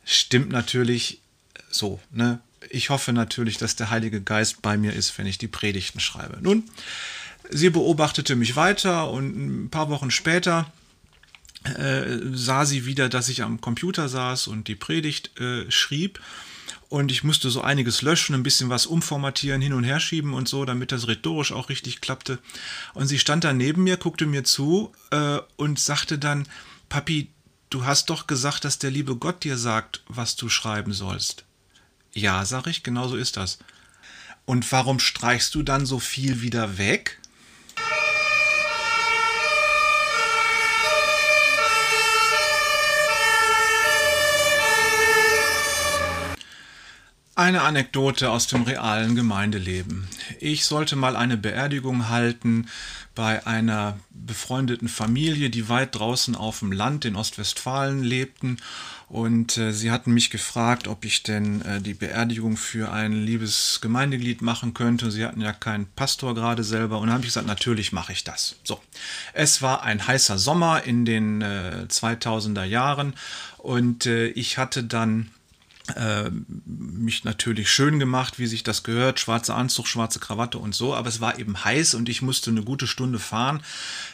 [0.04, 1.22] Stimmt natürlich
[1.70, 2.42] so, ne?
[2.72, 6.40] Ich hoffe natürlich, dass der Heilige Geist bei mir ist, wenn ich die Predigten schreibe.
[6.42, 6.64] Nun,
[7.50, 10.72] sie beobachtete mich weiter und ein paar Wochen später
[11.64, 16.20] äh, sah sie wieder, dass ich am Computer saß und die Predigt äh, schrieb.
[16.90, 20.48] Und ich musste so einiges löschen, ein bisschen was umformatieren, hin und her schieben und
[20.48, 22.40] so, damit das rhetorisch auch richtig klappte.
[22.94, 26.48] Und sie stand da neben mir, guckte mir zu äh, und sagte dann,
[26.90, 27.30] Papi,
[27.70, 31.46] du hast doch gesagt, dass der liebe Gott dir sagt, was du schreiben sollst.
[32.14, 33.60] Ja, sag ich, genau so ist das.
[34.46, 37.19] Und warum streichst du dann so viel wieder weg?
[47.40, 50.10] Eine Anekdote aus dem realen Gemeindeleben.
[50.42, 52.68] Ich sollte mal eine Beerdigung halten
[53.16, 58.58] bei einer befreundeten Familie, die weit draußen auf dem Land in Ostwestfalen lebten.
[59.08, 63.80] Und äh, sie hatten mich gefragt, ob ich denn äh, die Beerdigung für ein liebes
[63.82, 65.10] Gemeindeglied machen könnte.
[65.10, 67.00] Sie hatten ja keinen Pastor gerade selber.
[67.00, 68.58] Und dann habe ich gesagt, natürlich mache ich das.
[68.66, 68.82] So,
[69.32, 73.14] es war ein heißer Sommer in den äh, 2000er Jahren
[73.60, 75.32] und äh, ich hatte dann
[75.96, 76.30] äh,
[76.66, 81.10] mich natürlich schön gemacht, wie sich das gehört, schwarzer Anzug, schwarze Krawatte und so, aber
[81.10, 83.62] es war eben heiß und ich musste eine gute Stunde fahren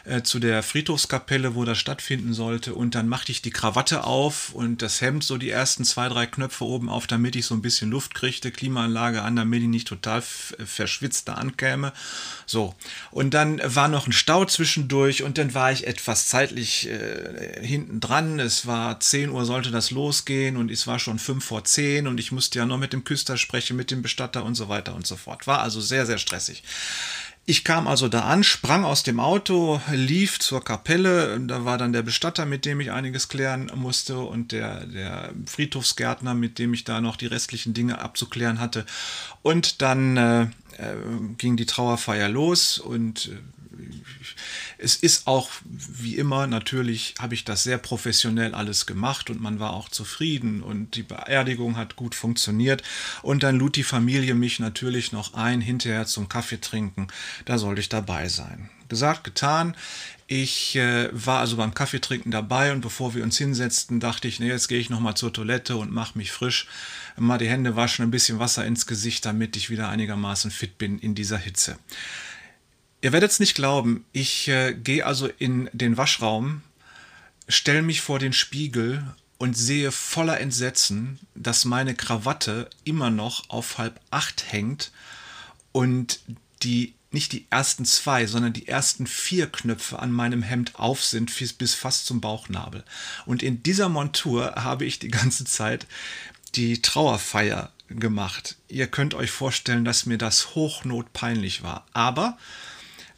[0.06, 2.74] äh, zu der Friedhofskapelle, wo das stattfinden sollte.
[2.76, 6.26] Und dann machte ich die Krawatte auf und das Hemd so die ersten zwei, drei
[6.26, 9.88] Knöpfe oben auf, damit ich so ein bisschen Luft kriegte, Klimaanlage an, damit ich nicht
[9.88, 11.94] total verschwitzt da ankäme.
[12.46, 12.76] So,
[13.12, 18.00] und dann war noch ein Stau zwischendurch und dann war ich etwas zeitlich äh, hinten
[18.00, 22.08] dran, es war 10 Uhr sollte das losgehen und es war schon 5 vor 10
[22.08, 24.96] und ich musste ja noch mit dem Küster sprechen, mit dem Bestatter und so weiter
[24.96, 25.48] und so fort.
[25.48, 26.64] War also sehr, sehr stressig.
[27.48, 31.40] Ich kam also da an, sprang aus dem Auto, lief zur Kapelle.
[31.42, 36.34] Da war dann der Bestatter, mit dem ich einiges klären musste, und der, der Friedhofsgärtner,
[36.34, 38.84] mit dem ich da noch die restlichen Dinge abzuklären hatte.
[39.44, 40.48] Und dann äh, äh
[41.38, 43.38] ging die Trauerfeier los und äh,
[44.86, 49.60] es ist auch, wie immer, natürlich habe ich das sehr professionell alles gemacht und man
[49.60, 52.84] war auch zufrieden und die Beerdigung hat gut funktioniert.
[53.24, 57.08] Und dann lud die Familie mich natürlich noch ein, hinterher zum Kaffee trinken.
[57.46, 58.70] Da sollte ich dabei sein.
[58.88, 59.76] Gesagt, getan.
[60.28, 64.50] Ich äh, war also beim Kaffeetrinken dabei und bevor wir uns hinsetzten, dachte ich, nee,
[64.50, 66.68] jetzt gehe ich nochmal zur Toilette und mache mich frisch,
[67.18, 71.00] mal die Hände waschen, ein bisschen Wasser ins Gesicht, damit ich wieder einigermaßen fit bin
[71.00, 71.78] in dieser Hitze.
[73.06, 76.64] Ihr werdet es nicht glauben, ich äh, gehe also in den Waschraum,
[77.48, 79.06] stelle mich vor den Spiegel
[79.38, 84.92] und sehe voller Entsetzen, dass meine Krawatte immer noch auf halb acht hängt
[85.72, 86.20] und
[86.64, 91.32] die nicht die ersten zwei, sondern die ersten vier Knöpfe an meinem Hemd auf sind
[91.60, 92.84] bis fast zum Bauchnabel.
[93.28, 95.86] Und in dieser Montur habe ich die ganze Zeit
[96.56, 98.56] die Trauerfeier gemacht.
[98.68, 101.86] Ihr könnt euch vorstellen, dass mir das hochnotpeinlich war.
[101.94, 102.40] Aber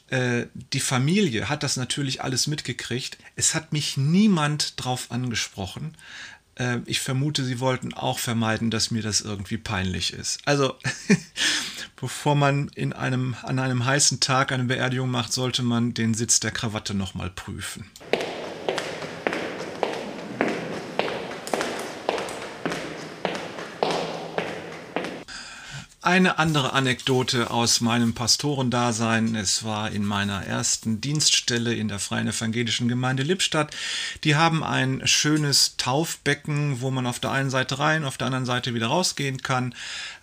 [0.09, 3.17] äh, die Familie hat das natürlich alles mitgekriegt.
[3.35, 5.95] Es hat mich niemand drauf angesprochen.
[6.55, 10.39] Äh, ich vermute, sie wollten auch vermeiden, dass mir das irgendwie peinlich ist.
[10.45, 10.75] Also,
[11.99, 16.39] bevor man in einem, an einem heißen Tag eine Beerdigung macht, sollte man den Sitz
[16.39, 17.89] der Krawatte nochmal prüfen.
[26.07, 29.35] Eine andere Anekdote aus meinem Pastorendasein.
[29.35, 33.75] Es war in meiner ersten Dienststelle in der Freien Evangelischen Gemeinde Lippstadt.
[34.23, 38.45] Die haben ein schönes Taufbecken, wo man auf der einen Seite rein, auf der anderen
[38.45, 39.75] Seite wieder rausgehen kann.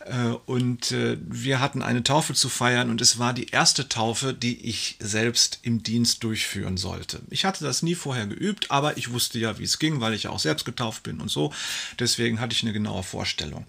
[0.07, 4.35] Äh, und äh, wir hatten eine Taufe zu feiern und es war die erste Taufe,
[4.35, 7.21] die ich selbst im Dienst durchführen sollte.
[7.31, 10.25] Ich hatte das nie vorher geübt, aber ich wusste ja, wie es ging, weil ich
[10.25, 11.53] ja auch selbst getauft bin und so.
[11.99, 13.67] Deswegen hatte ich eine genaue Vorstellung.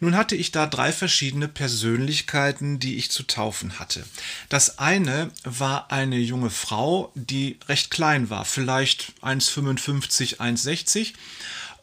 [0.00, 4.04] Nun hatte ich da drei verschiedene Persönlichkeiten, die ich zu taufen hatte.
[4.48, 11.14] Das eine war eine junge Frau, die recht klein war, vielleicht 1,55, 1,60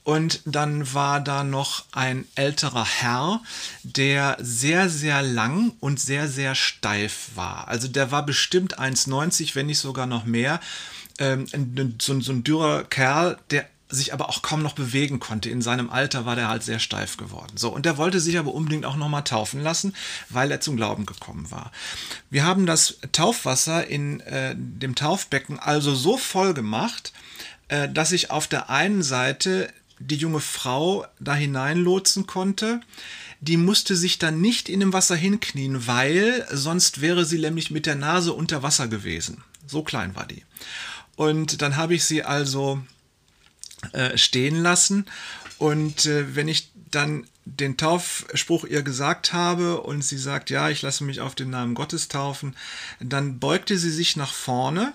[0.05, 3.41] und dann war da noch ein älterer Herr,
[3.83, 7.67] der sehr, sehr lang und sehr, sehr steif war.
[7.67, 10.61] Also der war bestimmt 1,90, wenn nicht sogar noch mehr.
[11.19, 11.47] Ähm,
[11.99, 15.49] so, so ein dürrer Kerl, der sich aber auch kaum noch bewegen konnte.
[15.49, 17.55] In seinem Alter war der halt sehr steif geworden.
[17.55, 19.95] So, und der wollte sich aber unbedingt auch nochmal taufen lassen,
[20.29, 21.71] weil er zum Glauben gekommen war.
[22.29, 27.13] Wir haben das Taufwasser in äh, dem Taufbecken also so voll gemacht,
[27.67, 32.81] äh, dass ich auf der einen Seite die junge Frau da hineinlotsen konnte,
[33.39, 37.85] die musste sich dann nicht in dem Wasser hinknien, weil sonst wäre sie nämlich mit
[37.85, 39.43] der Nase unter Wasser gewesen.
[39.67, 40.43] So klein war die.
[41.15, 42.81] Und dann habe ich sie also
[43.93, 45.05] äh, stehen lassen
[45.57, 50.81] und äh, wenn ich dann den Taufspruch ihr gesagt habe und sie sagt, ja, ich
[50.81, 52.55] lasse mich auf den Namen Gottes taufen,
[52.99, 54.93] dann beugte sie sich nach vorne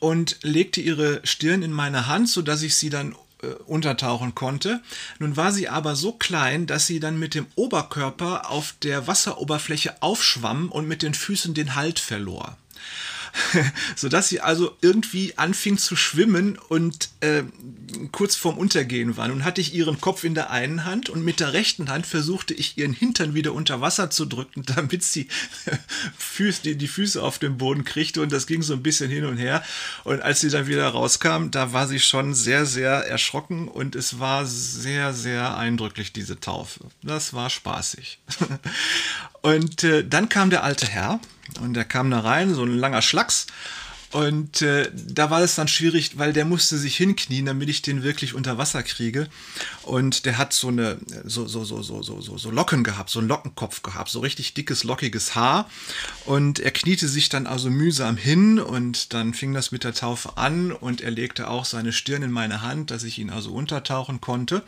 [0.00, 4.80] und legte ihre Stirn in meine Hand, sodass ich sie dann äh, untertauchen konnte.
[5.18, 10.02] Nun war sie aber so klein, dass sie dann mit dem Oberkörper auf der Wasseroberfläche
[10.02, 12.56] aufschwamm und mit den Füßen den Halt verlor.
[13.96, 17.42] sodass sie also irgendwie anfing zu schwimmen und äh,
[18.12, 19.28] kurz vorm Untergehen war.
[19.28, 22.54] Nun hatte ich ihren Kopf in der einen Hand und mit der rechten Hand versuchte
[22.54, 25.28] ich ihren Hintern wieder unter Wasser zu drücken, damit sie
[26.18, 29.24] Füß, die, die Füße auf den Boden kriegte und das ging so ein bisschen hin
[29.24, 29.64] und her.
[30.04, 34.18] Und als sie dann wieder rauskam, da war sie schon sehr, sehr erschrocken und es
[34.18, 36.80] war sehr, sehr eindrücklich, diese Taufe.
[37.02, 38.18] Das war spaßig.
[39.42, 41.20] Und äh, dann kam der alte Herr
[41.60, 43.46] und der kam da rein, so ein langer Schlacks.
[44.14, 48.04] Und äh, da war es dann schwierig, weil der musste sich hinknien, damit ich den
[48.04, 49.28] wirklich unter Wasser kriege.
[49.82, 53.26] Und der hat so eine so so so so so so Locken gehabt, so einen
[53.26, 55.68] Lockenkopf gehabt, so richtig dickes lockiges Haar.
[56.26, 60.36] Und er kniete sich dann also mühsam hin und dann fing das mit der Taufe
[60.36, 64.20] an und er legte auch seine Stirn in meine Hand, dass ich ihn also untertauchen
[64.20, 64.62] konnte.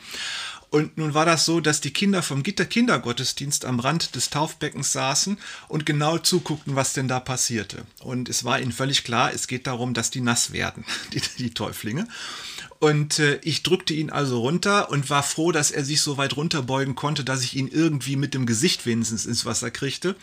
[0.70, 5.38] Und nun war das so, dass die Kinder vom Kindergottesdienst am Rand des Taufbeckens saßen
[5.68, 7.86] und genau zuguckten, was denn da passierte.
[8.00, 11.54] Und es war ihnen völlig klar, es geht darum, dass die nass werden, die, die
[11.54, 12.08] Täuflinge.
[12.78, 16.36] Und äh, ich drückte ihn also runter und war froh, dass er sich so weit
[16.36, 20.16] runterbeugen konnte, dass ich ihn irgendwie mit dem Gesicht wenigstens ins Wasser kriegte.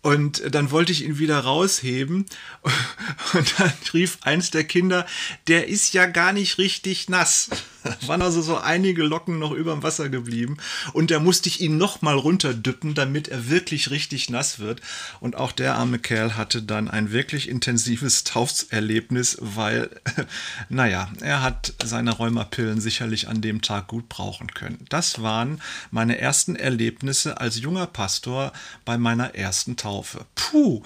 [0.00, 2.26] Und dann wollte ich ihn wieder rausheben.
[3.32, 5.06] Und dann rief eins der Kinder,
[5.48, 7.50] der ist ja gar nicht richtig nass.
[8.06, 10.56] Waren also so einige Locken noch über dem Wasser geblieben.
[10.92, 14.80] Und da musste ich ihn nochmal runterdüppen, damit er wirklich richtig nass wird.
[15.20, 19.90] Und auch der arme Kerl hatte dann ein wirklich intensives Taufserlebnis, weil,
[20.68, 24.84] naja, er hat seine Rheumapillen sicherlich an dem Tag gut brauchen können.
[24.88, 25.60] Das waren
[25.90, 28.52] meine ersten Erlebnisse als junger Pastor
[28.84, 30.26] bei meiner ersten Taufe.
[30.34, 30.82] Puh!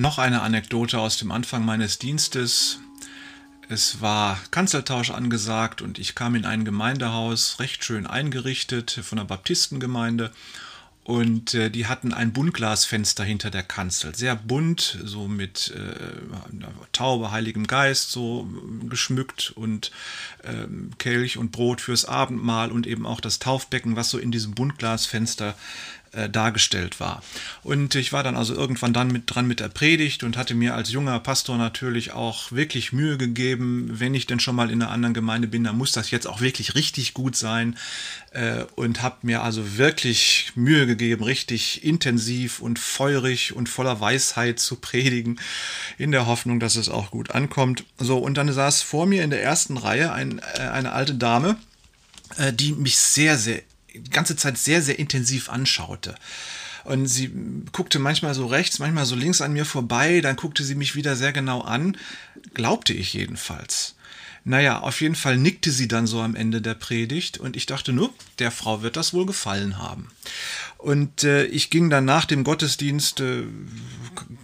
[0.00, 2.78] Noch eine Anekdote aus dem Anfang meines Dienstes.
[3.68, 9.26] Es war Kanzeltausch angesagt und ich kam in ein Gemeindehaus, recht schön eingerichtet von der
[9.26, 10.32] Baptistengemeinde.
[11.04, 14.14] Und äh, die hatten ein Buntglasfenster hinter der Kanzel.
[14.14, 18.48] Sehr bunt, so mit äh, Taube, Heiligem Geist, so
[18.88, 19.90] geschmückt und
[20.44, 24.54] äh, Kelch und Brot fürs Abendmahl und eben auch das Taufbecken, was so in diesem
[24.54, 25.56] Buntglasfenster
[26.12, 27.22] äh, dargestellt war.
[27.62, 30.74] Und ich war dann also irgendwann dann mit dran mit der Predigt und hatte mir
[30.74, 34.90] als junger Pastor natürlich auch wirklich Mühe gegeben, wenn ich denn schon mal in einer
[34.90, 37.76] anderen Gemeinde bin, dann muss das jetzt auch wirklich richtig gut sein
[38.32, 44.58] äh, und habe mir also wirklich Mühe gegeben, richtig intensiv und feurig und voller Weisheit
[44.58, 45.38] zu predigen,
[45.96, 47.84] in der Hoffnung, dass es auch gut ankommt.
[47.98, 51.56] So, und dann saß vor mir in der ersten Reihe ein, äh, eine alte Dame,
[52.52, 53.60] die mich sehr, sehr
[53.94, 56.14] die ganze Zeit sehr, sehr intensiv anschaute.
[56.84, 57.30] Und sie
[57.72, 61.14] guckte manchmal so rechts, manchmal so links an mir vorbei, dann guckte sie mich wieder
[61.14, 61.96] sehr genau an,
[62.54, 63.94] glaubte ich jedenfalls.
[64.44, 67.92] Naja, auf jeden Fall nickte sie dann so am Ende der Predigt und ich dachte
[67.92, 70.10] nur, der Frau wird das wohl gefallen haben.
[70.78, 73.42] Und äh, ich ging dann nach dem Gottesdienst äh,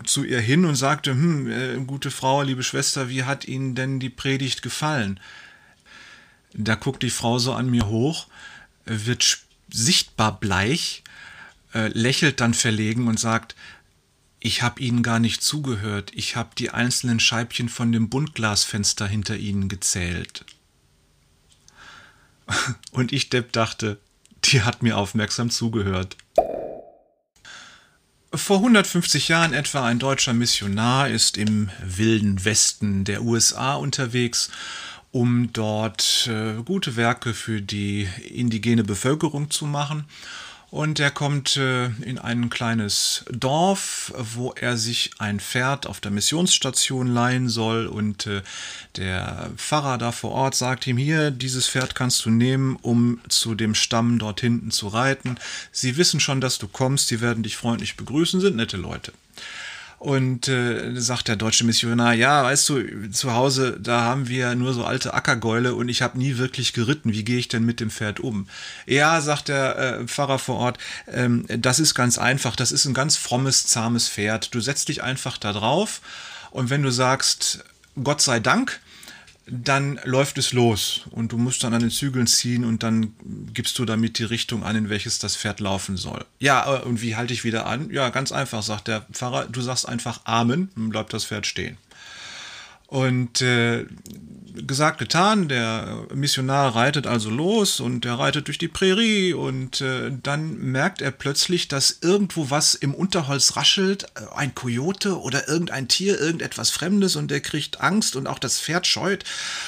[0.05, 3.99] zu ihr hin und sagte, hm, äh, gute Frau, liebe Schwester, wie hat Ihnen denn
[3.99, 5.19] die Predigt gefallen?
[6.53, 8.27] Da guckt die Frau so an mir hoch
[8.87, 11.03] wird sichtbar bleich,
[11.75, 13.55] äh, lächelt dann verlegen und sagt,
[14.41, 19.37] ich habe Ihnen gar nicht zugehört, ich habe die einzelnen Scheibchen von dem Buntglasfenster hinter
[19.37, 20.45] Ihnen gezählt.
[22.93, 23.99] Und ich Depp dachte,
[24.45, 26.17] die hat mir aufmerksam zugehört.
[28.33, 34.51] Vor 150 Jahren etwa ein deutscher Missionar ist im wilden Westen der USA unterwegs
[35.17, 40.05] um dort äh, gute Werke für die indigene Bevölkerung zu machen.
[40.71, 46.11] Und er kommt äh, in ein kleines Dorf, wo er sich ein Pferd auf der
[46.11, 47.87] Missionsstation leihen soll.
[47.87, 48.43] Und äh,
[48.97, 53.55] der Pfarrer da vor Ort sagt ihm hier, dieses Pferd kannst du nehmen, um zu
[53.55, 55.39] dem Stamm dort hinten zu reiten.
[55.73, 59.15] Sie wissen schon, dass du kommst, sie werden dich freundlich begrüßen, sind nette Leute.
[59.99, 64.75] Und äh, sagt der deutsche Missionar, ja, weißt du, zu Hause, da haben wir nur
[64.75, 67.13] so alte Ackergäule und ich habe nie wirklich geritten.
[67.13, 68.47] Wie gehe ich denn mit dem Pferd um?
[68.87, 70.79] Ja, sagt der äh, Pfarrer vor Ort,
[71.11, 72.57] ähm, das ist ganz einfach.
[72.57, 74.55] Das ist ein ganz frommes, zahmes Pferd.
[74.55, 76.03] Du setzt dich einfach da drauf
[76.51, 77.65] und wenn du sagst,
[78.03, 78.81] Gott sei Dank,
[79.49, 83.15] dann läuft es los und du musst dann an den Zügeln ziehen und dann
[83.55, 86.25] gibst du damit die Richtung an, in welches das Pferd laufen soll.
[86.41, 87.91] Ja, äh, und wie halte ich wieder an?
[87.91, 91.79] Ja, ganz einfach, sagt der Pfarrer, du sagst einfach Amen, dann bleibt das Pferd stehen.
[92.89, 93.87] Und äh,
[94.67, 100.13] gesagt, getan, der Missionar reitet also los und er reitet durch die Prärie und äh,
[100.23, 105.89] dann merkt er plötzlich, dass irgendwo was im Unterholz raschelt, äh, ein Kojote oder irgendein
[105.89, 109.25] Tier, irgendetwas Fremdes und er kriegt Angst und auch das Pferd scheut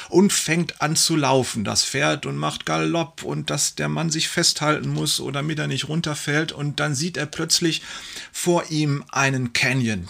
[0.08, 4.28] und fängt an zu laufen, das Pferd und macht Galopp und dass der Mann sich
[4.28, 7.82] festhalten muss oder damit er nicht runterfällt und dann sieht er plötzlich
[8.32, 10.08] vor ihm einen Canyon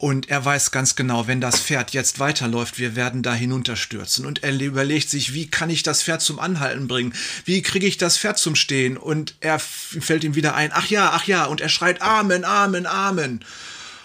[0.00, 4.24] und er weiß ganz genau, wenn das Pferd jetzt weiterläuft, wir werden da hinunterstürzen.
[4.24, 7.12] Und er überlegt sich, wie kann ich das Pferd zum Anhalten bringen?
[7.44, 8.96] Wie kriege ich das Pferd zum Stehen?
[8.96, 11.44] Und er fällt ihm wieder ein, ach ja, ach ja.
[11.44, 13.44] Und er schreit, Amen, Amen, Amen.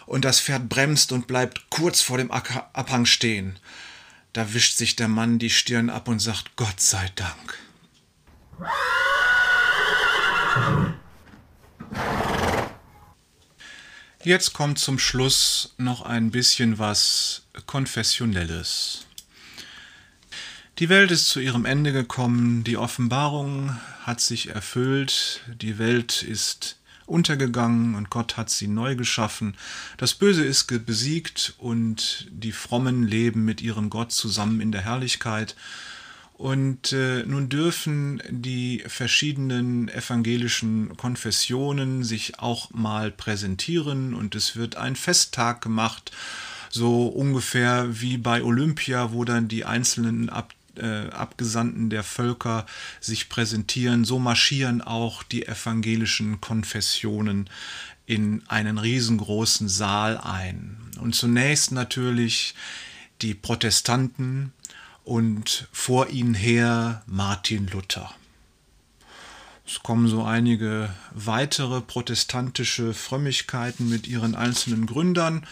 [0.06, 3.58] Und das Pferd bremst und bleibt kurz vor dem Abhang stehen.
[4.34, 7.58] Da wischt sich der Mann die Stirn ab und sagt, Gott sei Dank.
[14.26, 19.06] Jetzt kommt zum Schluss noch ein bisschen was Konfessionelles.
[20.80, 26.78] Die Welt ist zu ihrem Ende gekommen, die Offenbarung hat sich erfüllt, die Welt ist
[27.06, 29.56] untergegangen und Gott hat sie neu geschaffen.
[29.98, 35.56] Das Böse ist besiegt und die Frommen leben mit ihrem Gott zusammen in der Herrlichkeit.
[36.38, 44.76] Und äh, nun dürfen die verschiedenen evangelischen Konfessionen sich auch mal präsentieren und es wird
[44.76, 46.12] ein Festtag gemacht,
[46.70, 52.66] so ungefähr wie bei Olympia, wo dann die einzelnen Ab äh, Abgesandten der Völker
[53.00, 54.04] sich präsentieren.
[54.04, 57.50] So marschieren auch die evangelischen Konfessionen
[58.06, 60.76] in einen riesengroßen Saal ein.
[61.00, 62.56] Und zunächst natürlich
[63.22, 64.52] die Protestanten,
[65.06, 68.14] und vor ihnen her Martin Luther.
[69.68, 75.48] Es kommen so einige weitere protestantische Frömmigkeiten mit ihren einzelnen Gründern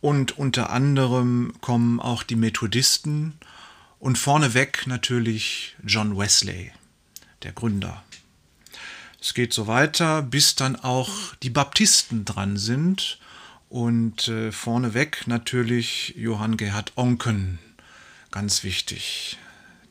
[0.00, 3.34] und unter anderem kommen auch die Methodisten
[3.98, 6.72] und vorneweg natürlich John Wesley,
[7.42, 8.04] der Gründer.
[9.20, 13.18] Es geht so weiter, bis dann auch die Baptisten dran sind
[13.68, 17.58] und äh, vorneweg natürlich Johann Gerhard Onken,
[18.30, 19.38] ganz wichtig.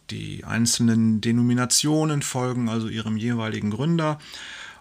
[0.09, 4.19] Die einzelnen Denominationen folgen also ihrem jeweiligen Gründer.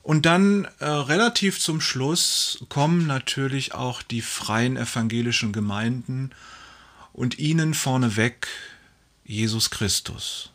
[0.03, 6.31] Und dann äh, relativ zum Schluss kommen natürlich auch die freien evangelischen Gemeinden
[7.13, 8.47] und ihnen vorneweg
[9.25, 10.53] Jesus Christus.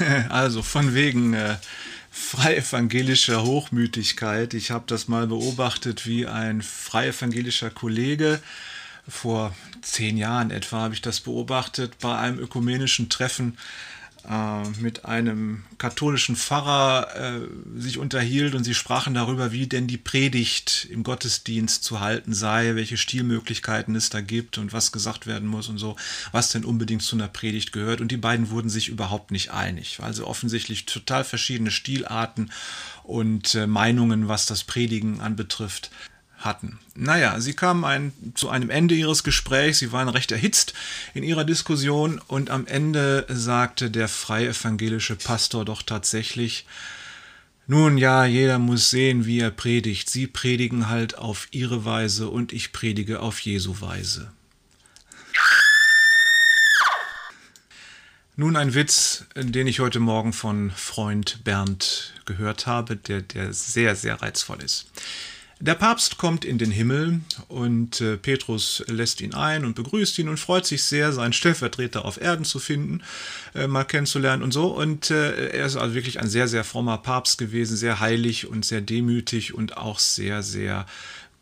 [0.28, 1.56] also von wegen äh,
[2.10, 4.54] freievangelischer Hochmütigkeit.
[4.54, 8.40] Ich habe das mal beobachtet, wie ein freievangelischer Kollege
[9.08, 13.58] vor zehn Jahren etwa habe ich das beobachtet bei einem ökumenischen Treffen
[14.80, 20.86] mit einem katholischen Pfarrer äh, sich unterhielt und sie sprachen darüber, wie denn die Predigt
[20.90, 25.68] im Gottesdienst zu halten sei, welche Stilmöglichkeiten es da gibt und was gesagt werden muss
[25.68, 25.96] und so,
[26.32, 28.00] was denn unbedingt zu einer Predigt gehört.
[28.00, 29.98] Und die beiden wurden sich überhaupt nicht einig.
[30.00, 32.50] Also offensichtlich total verschiedene Stilarten
[33.02, 35.90] und äh, Meinungen, was das Predigen anbetrifft
[36.40, 36.78] hatten.
[36.94, 40.74] Naja, sie kamen ein, zu einem Ende ihres Gesprächs, sie waren recht erhitzt
[41.14, 46.66] in ihrer Diskussion und am Ende sagte der freie evangelische Pastor doch tatsächlich,
[47.66, 50.10] nun ja, jeder muss sehen, wie er predigt.
[50.10, 54.32] Sie predigen halt auf ihre Weise und ich predige auf Jesu Weise.
[58.34, 63.94] Nun ein Witz, den ich heute Morgen von Freund Bernd gehört habe, der, der sehr,
[63.94, 64.86] sehr reizvoll ist.
[65.62, 70.30] Der Papst kommt in den Himmel und äh, Petrus lässt ihn ein und begrüßt ihn
[70.30, 73.02] und freut sich sehr, seinen Stellvertreter auf Erden zu finden,
[73.54, 74.68] äh, mal kennenzulernen und so.
[74.68, 78.64] Und äh, er ist also wirklich ein sehr, sehr frommer Papst gewesen, sehr heilig und
[78.64, 80.86] sehr demütig und auch sehr, sehr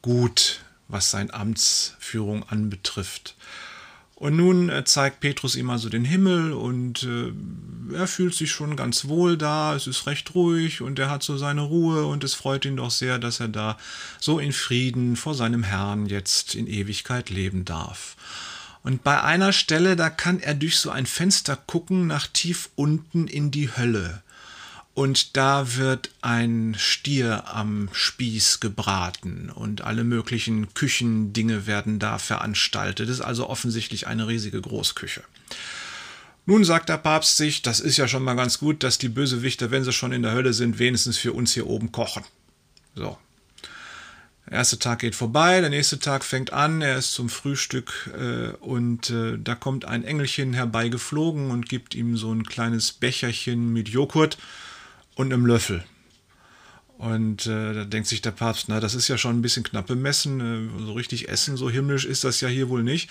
[0.02, 3.36] gut, was seine Amtsführung anbetrifft.
[4.18, 8.74] Und nun äh, zeigt Petrus ihm also den Himmel und äh, er fühlt sich schon
[8.74, 12.34] ganz wohl da, es ist recht ruhig und er hat so seine Ruhe und es
[12.34, 13.78] freut ihn doch sehr, dass er da
[14.18, 18.16] so in Frieden vor seinem Herrn jetzt in Ewigkeit leben darf.
[18.82, 23.28] Und bei einer Stelle, da kann er durch so ein Fenster gucken nach tief unten
[23.28, 24.24] in die Hölle
[24.98, 33.08] und da wird ein Stier am Spieß gebraten und alle möglichen Küchendinge werden da veranstaltet.
[33.08, 35.22] Es ist also offensichtlich eine riesige Großküche.
[36.46, 39.70] Nun sagt der Papst sich, das ist ja schon mal ganz gut, dass die Bösewichter,
[39.70, 42.24] wenn sie schon in der Hölle sind, wenigstens für uns hier oben kochen.
[42.96, 43.16] So.
[44.46, 48.48] Der erste Tag geht vorbei, der nächste Tag fängt an, er ist zum Frühstück äh,
[48.56, 53.88] und äh, da kommt ein Engelchen herbeigeflogen und gibt ihm so ein kleines Becherchen mit
[53.88, 54.38] Joghurt
[55.18, 55.84] und einem Löffel.
[56.96, 59.88] Und äh, da denkt sich der Papst, na, das ist ja schon ein bisschen knapp
[59.88, 63.10] bemessen, äh, so richtig essen, so himmlisch ist das ja hier wohl nicht.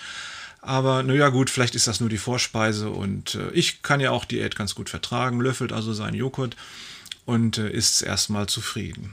[0.60, 4.24] Aber naja gut, vielleicht ist das nur die Vorspeise und äh, ich kann ja auch
[4.24, 6.56] Diät ganz gut vertragen, löffelt also seinen Joghurt
[7.26, 9.12] und äh, ist erstmal zufrieden.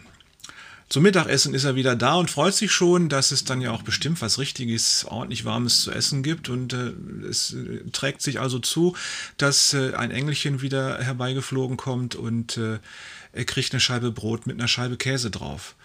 [0.88, 3.82] Zum Mittagessen ist er wieder da und freut sich schon, dass es dann ja auch
[3.82, 6.48] bestimmt was Richtiges, ordentlich Warmes zu essen gibt.
[6.48, 6.94] Und äh,
[7.28, 8.96] es äh, trägt sich also zu,
[9.38, 12.78] dass äh, ein Engelchen wieder herbeigeflogen kommt und äh,
[13.34, 15.76] er kriegt eine Scheibe Brot mit einer Scheibe Käse drauf.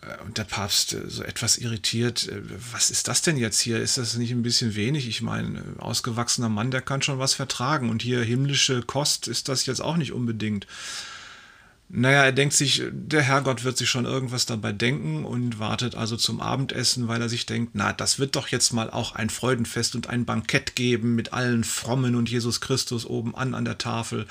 [0.00, 2.30] Äh, und der Papst so etwas irritiert,
[2.72, 3.78] was ist das denn jetzt hier?
[3.78, 5.06] Ist das nicht ein bisschen wenig?
[5.06, 7.90] Ich meine, ausgewachsener Mann, der kann schon was vertragen.
[7.90, 10.66] Und hier himmlische Kost ist das jetzt auch nicht unbedingt.
[11.92, 16.16] Naja, er denkt sich, der Herrgott wird sich schon irgendwas dabei denken und wartet also
[16.16, 19.96] zum Abendessen, weil er sich denkt, na, das wird doch jetzt mal auch ein Freudenfest
[19.96, 24.26] und ein Bankett geben mit allen Frommen und Jesus Christus oben an an der Tafel.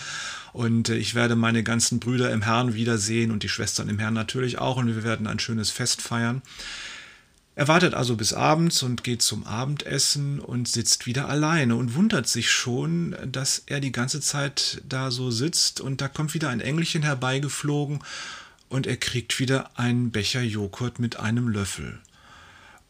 [0.54, 4.14] Und äh, ich werde meine ganzen Brüder im Herrn wiedersehen und die Schwestern im Herrn
[4.14, 6.42] natürlich auch und wir werden ein schönes Fest feiern.
[7.60, 12.26] Er wartet also bis abends und geht zum Abendessen und sitzt wieder alleine und wundert
[12.26, 16.62] sich schon, dass er die ganze Zeit da so sitzt und da kommt wieder ein
[16.62, 18.00] Engelchen herbeigeflogen
[18.70, 22.00] und er kriegt wieder einen Becher Joghurt mit einem Löffel.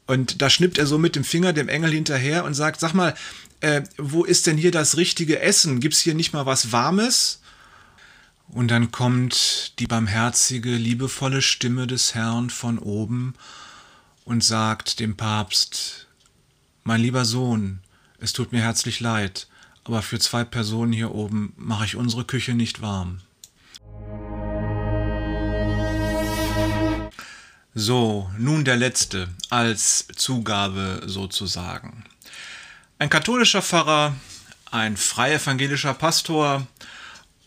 [0.06, 3.16] Und da schnippt er so mit dem Finger dem Engel hinterher und sagt, sag mal,
[3.62, 5.80] äh, wo ist denn hier das richtige Essen?
[5.80, 7.42] Gibt's hier nicht mal was Warmes?
[8.50, 13.34] Und dann kommt die barmherzige, liebevolle Stimme des Herrn von oben
[14.30, 16.06] und sagt dem Papst,
[16.84, 17.80] mein lieber Sohn,
[18.20, 19.48] es tut mir herzlich leid,
[19.84, 23.22] aber für zwei Personen hier oben mache ich unsere Küche nicht warm.
[27.74, 32.04] So, nun der letzte, als Zugabe sozusagen.
[33.00, 34.16] Ein katholischer Pfarrer,
[34.70, 36.68] ein freievangelischer Pastor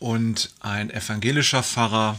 [0.00, 2.18] und ein evangelischer Pfarrer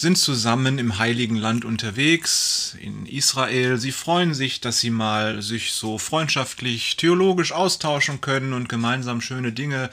[0.00, 3.76] sind zusammen im heiligen Land unterwegs, in Israel.
[3.78, 9.52] Sie freuen sich, dass sie mal sich so freundschaftlich, theologisch austauschen können und gemeinsam schöne
[9.52, 9.90] Dinge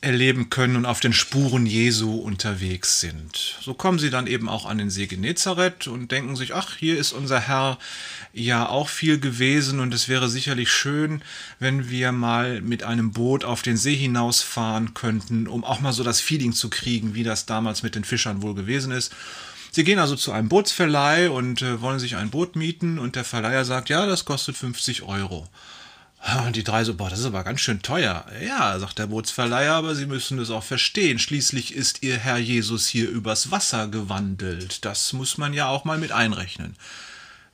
[0.00, 3.56] erleben können und auf den Spuren Jesu unterwegs sind.
[3.60, 6.98] So kommen sie dann eben auch an den See Genezareth und denken sich, ach, hier
[6.98, 7.78] ist unser Herr
[8.32, 11.22] ja auch viel gewesen und es wäre sicherlich schön,
[11.58, 16.04] wenn wir mal mit einem Boot auf den See hinausfahren könnten, um auch mal so
[16.04, 19.12] das Feeling zu kriegen, wie das damals mit den Fischern wohl gewesen ist.
[19.70, 23.24] Sie gehen also zu einem Bootsverleih und äh, wollen sich ein Boot mieten und der
[23.24, 25.48] Verleiher sagt, ja, das kostet 50 Euro.
[26.44, 28.26] Und die drei so, boah, das ist aber ganz schön teuer.
[28.44, 31.18] Ja, sagt der Bootsverleiher, aber Sie müssen es auch verstehen.
[31.18, 34.84] Schließlich ist Ihr Herr Jesus hier übers Wasser gewandelt.
[34.84, 36.74] Das muss man ja auch mal mit einrechnen.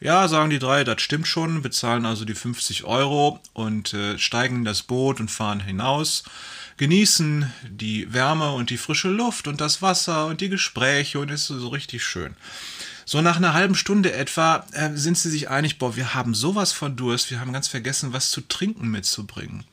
[0.00, 4.56] Ja, sagen die drei, das stimmt schon, bezahlen also die 50 Euro und äh, steigen
[4.56, 6.24] in das Boot und fahren hinaus,
[6.76, 11.46] genießen die Wärme und die frische Luft und das Wasser und die Gespräche und ist
[11.46, 12.34] so richtig schön.
[13.04, 16.72] So nach einer halben Stunde etwa äh, sind sie sich einig, boah, wir haben sowas
[16.72, 19.64] von Durst, wir haben ganz vergessen, was zu trinken mitzubringen.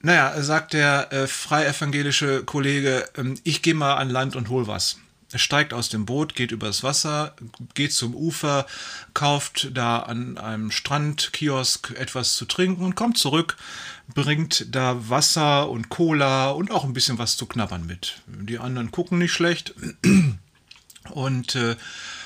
[0.00, 4.98] Naja, sagt der äh, freievangelische Kollege, ähm, ich gehe mal an Land und hol was.
[5.30, 7.34] Er steigt aus dem Boot, geht übers Wasser,
[7.74, 8.66] geht zum Ufer,
[9.12, 13.58] kauft da an einem Strandkiosk etwas zu trinken und kommt zurück,
[14.14, 18.22] bringt da Wasser und Cola und auch ein bisschen was zu knabbern mit.
[18.26, 19.74] Die anderen gucken nicht schlecht
[21.10, 21.76] und äh,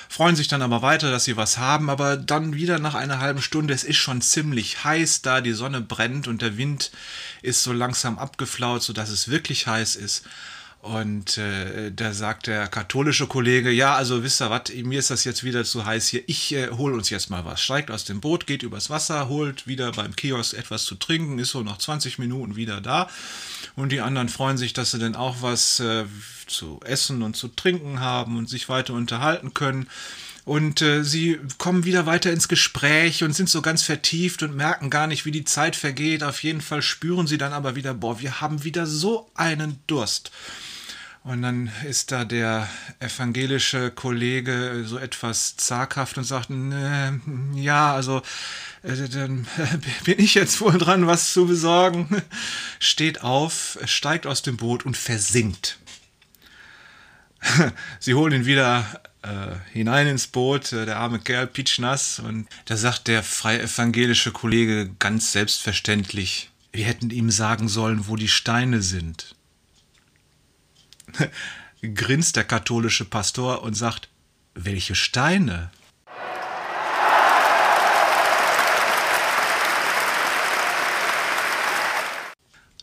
[0.09, 3.41] freuen sich dann aber weiter, dass sie was haben, aber dann wieder nach einer halben
[3.41, 6.91] Stunde, es ist schon ziemlich heiß da, die Sonne brennt und der Wind
[7.41, 10.23] ist so langsam abgeflaut, sodass es wirklich heiß ist.
[10.83, 15.23] Und äh, da sagt der katholische Kollege, ja, also wisst ihr was, mir ist das
[15.23, 17.61] jetzt wieder zu heiß hier, ich äh, hol uns jetzt mal was.
[17.61, 21.51] Steigt aus dem Boot, geht übers Wasser, holt wieder beim Kiosk etwas zu trinken, ist
[21.51, 23.07] so nach 20 Minuten wieder da.
[23.77, 26.03] Und die anderen freuen sich, dass sie denn auch was äh,
[26.47, 29.87] zu essen und zu trinken haben und sich weiter unterhalten können.
[30.43, 34.89] Und äh, sie kommen wieder weiter ins Gespräch und sind so ganz vertieft und merken
[34.89, 36.23] gar nicht, wie die Zeit vergeht.
[36.23, 40.29] Auf jeden Fall spüren sie dann aber wieder, boah, wir haben wieder so einen Durst.
[41.23, 42.67] Und dann ist da der
[42.99, 46.49] evangelische Kollege so etwas zaghaft und sagt,
[47.55, 48.21] ja, also
[48.83, 49.47] äh, dann
[50.03, 52.21] bin ich jetzt wohl dran, was zu besorgen.
[52.79, 55.77] Steht auf, steigt aus dem Boot und versinkt.
[57.99, 58.85] Sie holen ihn wieder
[59.21, 62.19] äh, hinein ins Boot, äh, der arme Kerl pitschnass.
[62.19, 68.15] Und da sagt der freie evangelische Kollege ganz selbstverständlich, wir hätten ihm sagen sollen, wo
[68.17, 69.35] die Steine sind.
[71.93, 74.09] grinst der katholische Pastor und sagt,
[74.53, 75.71] welche Steine?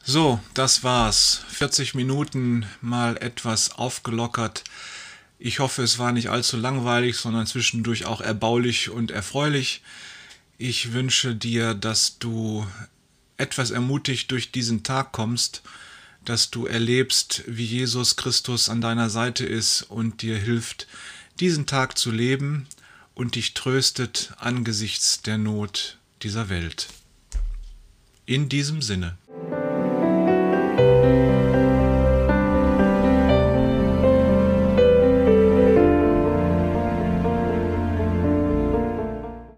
[0.03, 1.45] So, das war's.
[1.51, 4.65] 40 Minuten mal etwas aufgelockert.
[5.39, 9.83] Ich hoffe, es war nicht allzu langweilig, sondern zwischendurch auch erbaulich und erfreulich.
[10.59, 12.67] Ich wünsche dir, dass du
[13.37, 15.63] etwas ermutigt durch diesen Tag kommst
[16.25, 20.87] dass du erlebst, wie Jesus Christus an deiner Seite ist und dir hilft,
[21.41, 22.67] diesen Tag zu leben
[23.15, 26.89] und dich tröstet angesichts der Not dieser Welt.
[28.27, 29.17] In diesem Sinne.